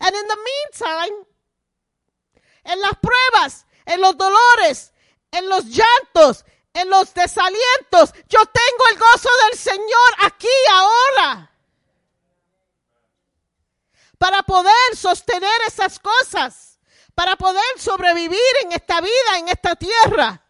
[0.00, 1.24] And in the meantime,
[2.66, 4.92] en las pruebas, en los dolores,
[5.32, 6.44] en los llantos,
[6.80, 11.50] en los desalientos, yo tengo el gozo del Señor aquí ahora.
[14.18, 16.78] Para poder sostener esas cosas,
[17.14, 20.44] para poder sobrevivir en esta vida, en esta tierra.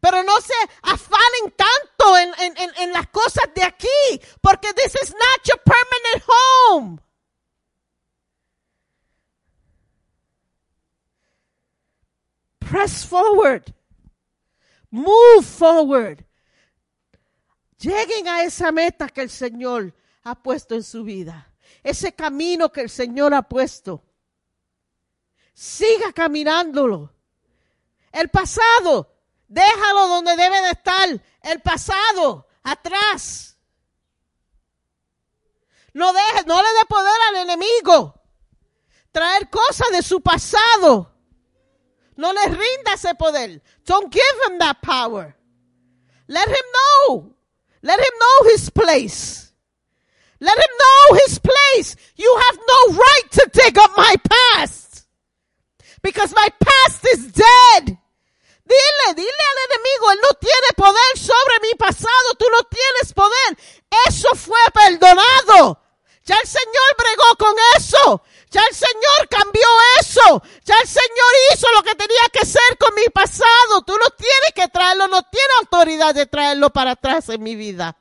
[0.00, 4.94] Pero no se afanen tanto en, en, en, en las cosas de aquí, porque this
[5.02, 7.00] is not your permanent home.
[12.60, 13.72] Press forward.
[14.96, 16.24] Move forward.
[17.78, 21.52] Lleguen a esa meta que el Señor ha puesto en su vida.
[21.82, 24.02] Ese camino que el Señor ha puesto.
[25.52, 27.12] Siga caminándolo.
[28.10, 29.14] El pasado,
[29.46, 31.22] déjalo donde debe de estar.
[31.42, 33.58] El pasado, atrás.
[35.92, 38.14] No, deje, no le dé poder al enemigo.
[39.12, 41.15] Traer cosas de su pasado.
[42.16, 43.60] No le rinda ese poder.
[43.84, 45.36] Don't give him that power.
[46.28, 47.34] Let him know.
[47.82, 49.52] Let him know his place.
[50.40, 51.96] Let him know his place.
[52.16, 55.06] You have no right to dig up my past.
[56.02, 57.98] Because my past is dead.
[58.66, 63.56] Dile, dile al enemigo, él no tiene poder sobre mi pasado, tú no tienes poder.
[64.08, 65.80] Eso fue perdonado.
[66.26, 68.22] Ya el Señor bregó con eso.
[68.50, 69.66] Ya el Señor cambió
[70.00, 70.42] eso.
[70.64, 73.82] Ya el Señor hizo lo que tenía que hacer con mi pasado.
[73.86, 77.96] Tú no tienes que traerlo, no tienes autoridad de traerlo para atrás en mi vida.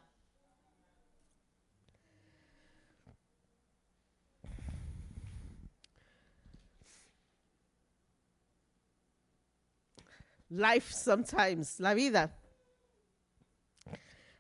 [10.50, 12.34] Life sometimes, la vida,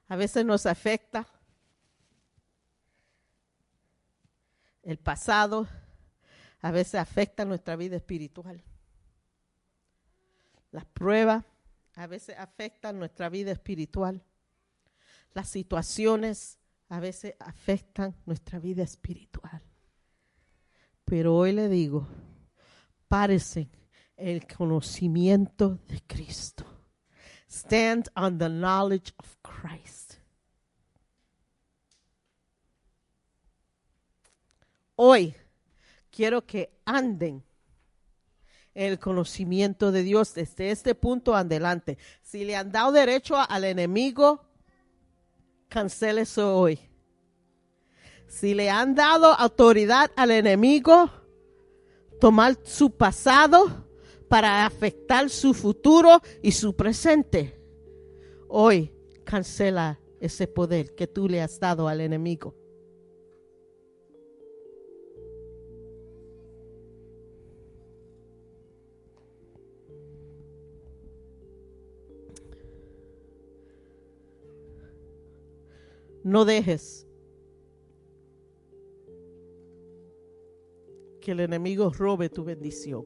[0.08, 1.28] a veces nos afecta.
[4.86, 5.68] El pasado
[6.62, 8.64] a veces afecta nuestra vida espiritual.
[10.72, 11.44] Las pruebas
[11.96, 14.24] a veces afectan nuestra vida espiritual.
[15.34, 19.64] Las situaciones a veces afectan nuestra vida espiritual.
[21.04, 22.08] Pero hoy le digo,
[23.08, 23.70] párese
[24.16, 26.64] el conocimiento de Cristo.
[27.50, 30.05] Stand on the knowledge of Christ.
[34.96, 35.36] Hoy
[36.10, 37.44] quiero que anden
[38.74, 41.98] en el conocimiento de Dios desde este punto adelante.
[42.22, 44.46] Si le han dado derecho al enemigo,
[45.68, 46.80] cancele eso hoy.
[48.28, 51.10] Si le han dado autoridad al enemigo,
[52.20, 53.88] tomar su pasado
[54.30, 57.62] para afectar su futuro y su presente,
[58.48, 58.94] hoy
[59.24, 62.56] cancela ese poder que tú le has dado al enemigo.
[76.26, 77.08] No dejes
[81.22, 83.06] que el enemigo robe tu bendición.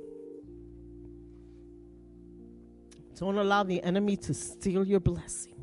[3.20, 5.58] Don't allow the enemy to steal your blessing.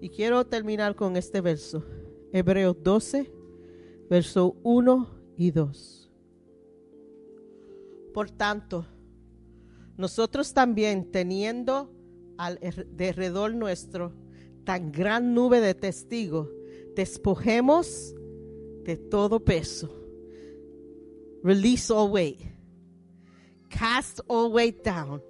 [0.00, 1.82] Y quiero terminar con este verso.
[2.32, 3.28] Hebreos 12,
[4.08, 6.10] verso 1 y 2.
[8.14, 8.86] Por tanto,
[9.98, 11.92] nosotros también teniendo
[12.38, 12.58] al
[12.92, 14.12] derredor nuestro
[14.64, 16.48] tan gran nube de testigos,
[16.94, 18.14] despojemos
[18.84, 19.90] de todo peso.
[21.42, 22.40] Release all weight.
[23.68, 25.20] Cast all weight down.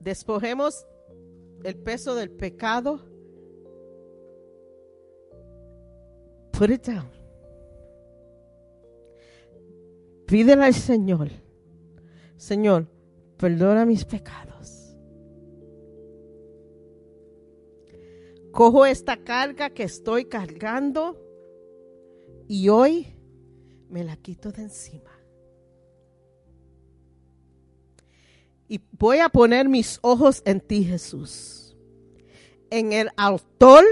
[0.00, 0.84] Despojemos
[1.64, 3.00] el peso del pecado.
[6.52, 7.23] Put it down.
[10.34, 11.30] Pídele al Señor,
[12.36, 12.88] Señor,
[13.36, 14.96] perdona mis pecados.
[18.50, 21.16] Cojo esta carga que estoy cargando
[22.48, 23.14] y hoy
[23.88, 25.12] me la quito de encima.
[28.66, 31.76] Y voy a poner mis ojos en ti, Jesús,
[32.70, 33.84] en el autor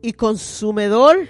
[0.00, 1.28] y consumidor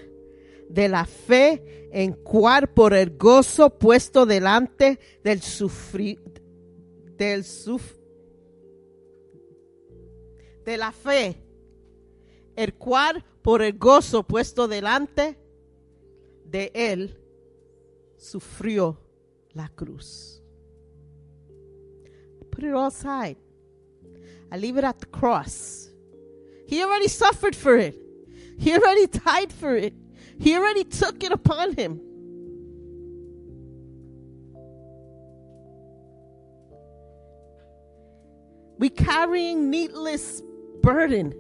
[0.69, 6.21] de la fe, en cual por el gozo puesto delante del sufrir,
[7.17, 7.95] del suf,
[10.65, 11.41] de la fe,
[12.57, 15.39] el cual por el gozo puesto delante
[16.45, 17.17] de él
[18.17, 18.99] sufrió
[19.53, 20.43] la cruz.
[22.51, 23.37] Put it all aside.
[24.51, 25.93] I leave it at the cross.
[26.67, 27.95] He already suffered for it.
[28.59, 29.95] He already died for it.
[30.39, 32.01] He already took it upon him.
[38.79, 40.43] We carrying needless
[40.83, 41.35] burden.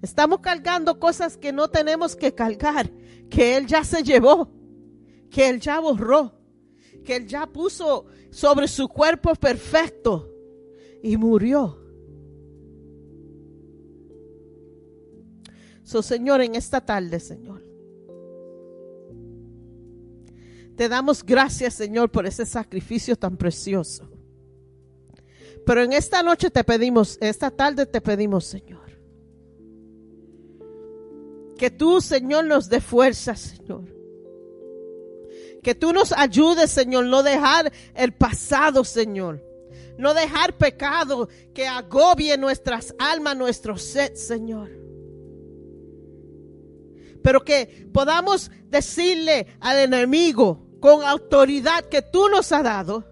[0.00, 2.90] Estamos cargando cosas que no tenemos que cargar,
[3.30, 4.50] que Él ya se llevó,
[5.30, 6.32] que Él ya borró,
[7.04, 10.30] que Él ya puso sobre su cuerpo perfecto
[11.02, 11.80] y murió.
[15.82, 17.62] So, Señor, en esta tarde, Señor,
[20.76, 24.08] te damos gracias, Señor, por ese sacrificio tan precioso.
[25.64, 28.84] Pero en esta noche te pedimos, esta tarde te pedimos, Señor,
[31.56, 33.94] que tú, Señor, nos dé fuerza, Señor.
[35.62, 39.42] Que tú nos ayudes, Señor, no dejar el pasado, Señor.
[39.96, 44.70] No dejar pecado que agobie nuestras almas, nuestro ser, Señor.
[47.22, 53.02] Pero que podamos decirle al enemigo con autoridad que tú nos has dado,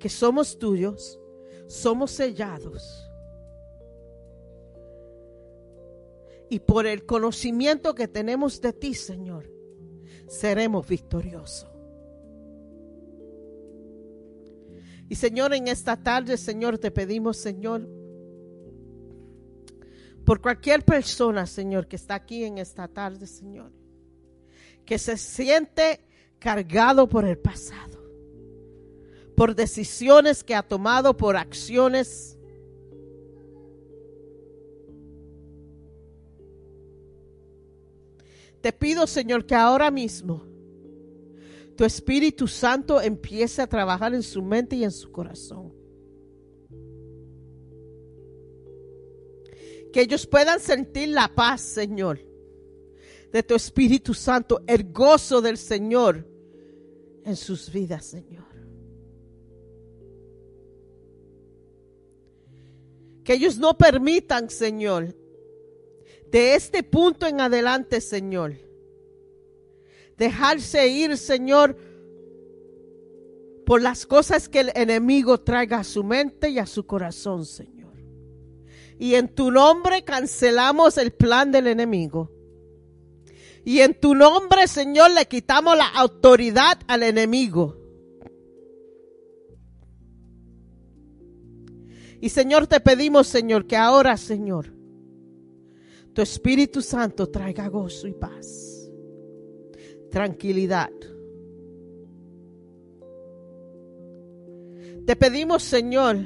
[0.00, 1.20] que somos tuyos,
[1.66, 3.06] somos sellados.
[6.48, 9.52] Y por el conocimiento que tenemos de ti, Señor,
[10.28, 11.68] seremos victoriosos.
[15.10, 17.86] Y Señor, en esta tarde, Señor, te pedimos, Señor,
[20.24, 23.70] por cualquier persona, Señor, que está aquí en esta tarde, Señor,
[24.84, 26.00] que se siente
[26.38, 28.02] cargado por el pasado,
[29.36, 32.38] por decisiones que ha tomado, por acciones.
[38.62, 40.42] Te pido, Señor, que ahora mismo
[41.76, 45.83] tu Espíritu Santo empiece a trabajar en su mente y en su corazón.
[49.94, 52.18] Que ellos puedan sentir la paz, Señor,
[53.30, 56.26] de tu Espíritu Santo, el gozo del Señor
[57.24, 58.42] en sus vidas, Señor.
[63.22, 65.14] Que ellos no permitan, Señor,
[66.28, 68.56] de este punto en adelante, Señor,
[70.18, 71.76] dejarse ir, Señor,
[73.64, 77.73] por las cosas que el enemigo traiga a su mente y a su corazón, Señor.
[78.98, 82.30] Y en tu nombre cancelamos el plan del enemigo.
[83.64, 87.76] Y en tu nombre, Señor, le quitamos la autoridad al enemigo.
[92.20, 94.72] Y Señor, te pedimos, Señor, que ahora, Señor,
[96.14, 98.90] tu Espíritu Santo traiga gozo y paz,
[100.10, 100.90] tranquilidad.
[105.04, 106.16] Te pedimos, Señor,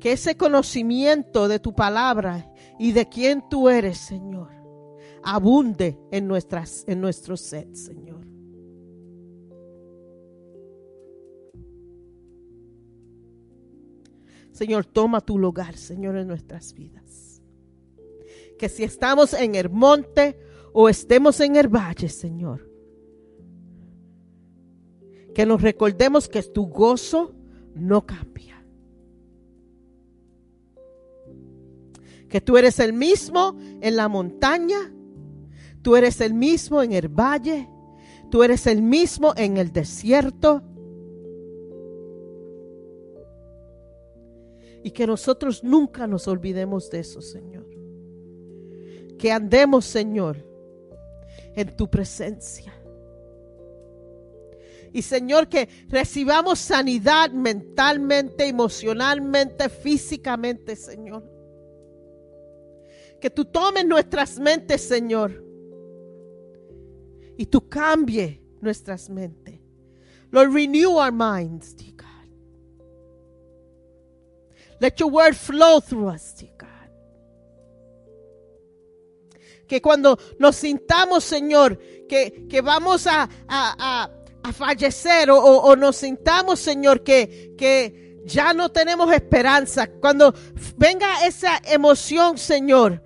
[0.00, 4.50] que ese conocimiento de tu palabra y de quién tú eres, Señor,
[5.22, 8.26] abunde en, nuestras, en nuestro set, Señor.
[14.52, 17.42] Señor, toma tu lugar, Señor, en nuestras vidas.
[18.58, 20.38] Que si estamos en el monte
[20.72, 22.68] o estemos en el valle, Señor,
[25.34, 27.34] que nos recordemos que tu gozo
[27.74, 28.59] no cambia.
[32.30, 34.94] Que tú eres el mismo en la montaña,
[35.82, 37.68] tú eres el mismo en el valle,
[38.30, 40.62] tú eres el mismo en el desierto.
[44.84, 47.66] Y que nosotros nunca nos olvidemos de eso, Señor.
[49.18, 50.38] Que andemos, Señor,
[51.54, 52.72] en tu presencia.
[54.92, 61.39] Y Señor, que recibamos sanidad mentalmente, emocionalmente, físicamente, Señor.
[63.20, 65.44] Que tú tomes nuestras mentes, Señor.
[67.36, 69.60] Y tú cambie nuestras mentes.
[70.30, 72.06] Lord, renew our minds, dear God.
[74.80, 76.68] Let your word flow through us, dear God.
[79.66, 81.78] Que cuando nos sintamos, Señor,
[82.08, 84.10] que, que vamos a, a, a
[84.42, 89.88] a fallecer o, o, o, nos sintamos, Señor, que, que ya no tenemos esperanza.
[89.88, 90.34] Cuando
[90.76, 93.02] venga esa emoción, Señor,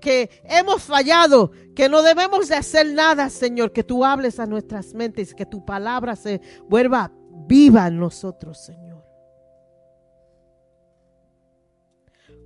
[0.00, 4.94] que, hemos fallado, que no debemos de hacer nada, Señor, que tú hables a nuestras
[4.94, 7.12] mentes, que tu palabra se vuelva
[7.46, 9.04] viva en nosotros, Señor.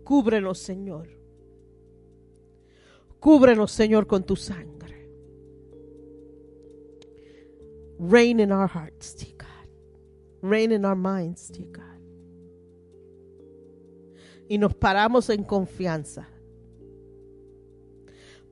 [0.05, 1.09] Cúbrenos, Señor.
[3.21, 5.09] Cúbrenos, Señor, con tu sangre.
[7.99, 9.69] Reign in our hearts, dear God.
[10.43, 12.01] Reign in our minds, dear God.
[14.49, 16.27] Y nos paramos en confianza.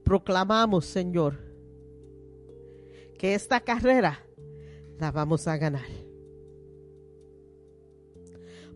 [0.09, 1.35] Proclamamos, Señor,
[3.19, 4.25] que esta carrera
[4.99, 5.85] la vamos a ganar.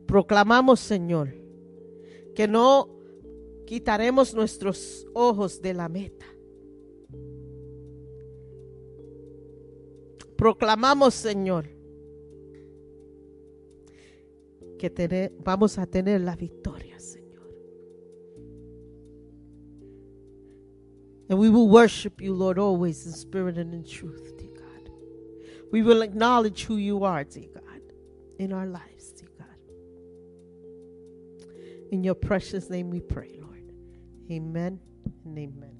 [0.07, 1.33] Proclamamos, Señor,
[2.35, 2.91] que no
[3.67, 6.27] quitaremos nuestros ojos de la meta.
[10.37, 11.67] Proclamamos, Señor,
[14.79, 16.92] que vamos a tener la victoria,
[21.33, 24.91] And we will worship you, Lord, always in spirit and in truth, dear God.
[25.73, 27.81] We will acknowledge who you are, dear God,
[28.39, 29.47] in our lives, dear God.
[31.91, 33.73] In your precious name we pray, Lord.
[34.31, 34.79] Amen
[35.25, 35.72] and amen.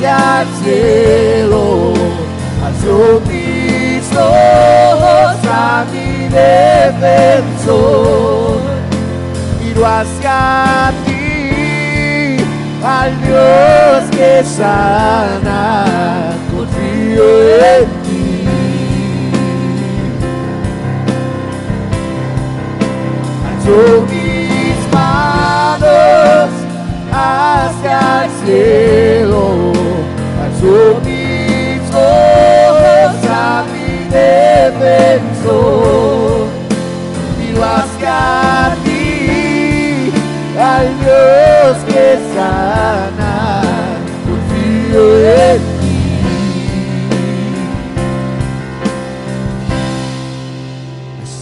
[0.00, 1.92] Hacia el cielo,
[3.28, 7.80] mis ojos a mi defensor,
[9.62, 12.38] miro hacia ti,
[12.82, 15.84] al Dios que sana,
[16.50, 18.48] confío en ti.
[23.46, 26.50] Alzo mis manos
[27.12, 29.79] hacia el cielo,
[30.60, 35.48] alzo mis ojos a mi defensor,
[37.38, 40.12] miro hacia ti,
[40.58, 43.34] al Dios que sana,
[44.24, 45.98] confío en ti.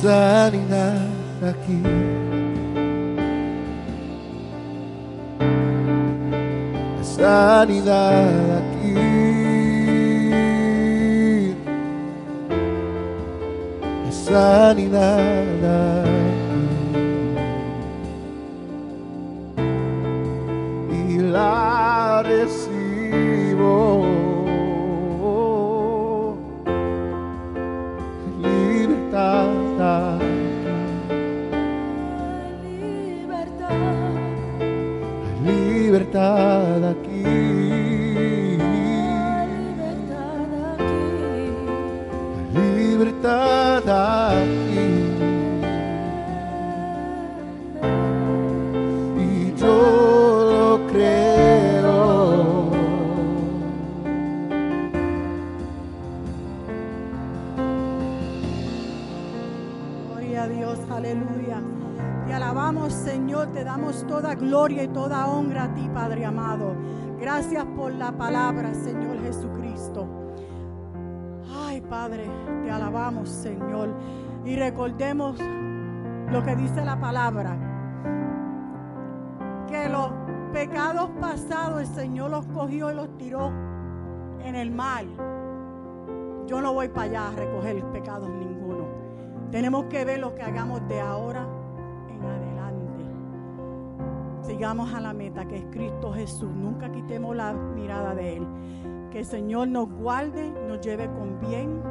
[0.00, 1.08] Sanidad
[1.42, 1.82] aquí.
[7.18, 8.47] sanidad
[14.28, 16.28] sanidad aquí.
[20.92, 23.82] Y la recibo.
[28.42, 29.48] Libertad
[29.80, 30.38] aquí.
[35.44, 36.57] Libertad
[64.09, 66.74] toda gloria y toda honra a ti, Padre amado.
[67.20, 70.09] Gracias por la palabra, Señor Jesucristo.
[71.64, 72.24] Ay, Padre,
[72.64, 73.94] te alabamos, Señor.
[74.44, 75.39] Y recordemos
[76.30, 77.56] lo que dice la palabra.
[79.68, 80.10] Que los
[80.52, 83.52] pecados pasados el Señor los cogió y los tiró
[84.43, 85.05] en el mar.
[86.47, 88.86] Yo no voy para allá a recoger pecados ninguno.
[89.51, 91.47] Tenemos que ver lo que hagamos de ahora
[92.09, 92.47] en adelante.
[94.48, 96.50] Sigamos a la meta que es Cristo Jesús.
[96.50, 98.46] Nunca quitemos la mirada de Él.
[99.10, 101.82] Que el Señor nos guarde, nos lleve con bien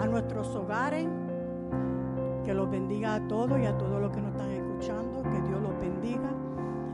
[0.00, 1.08] a nuestros hogares.
[2.44, 5.20] Que los bendiga a todos y a todos los que nos están escuchando.
[5.24, 6.30] Que Dios los bendiga.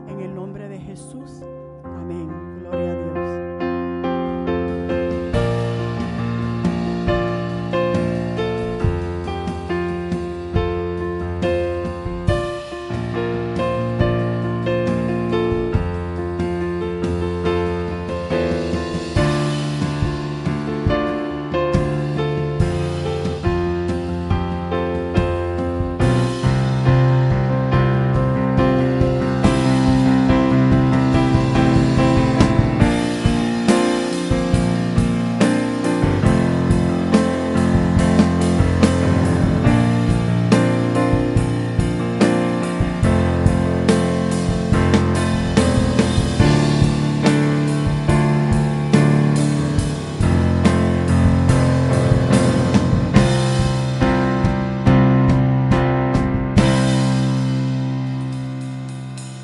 [0.07, 1.43] En el nombre de Jesús.
[1.83, 2.27] Amén.
[2.61, 3.70] Gloria a Dios.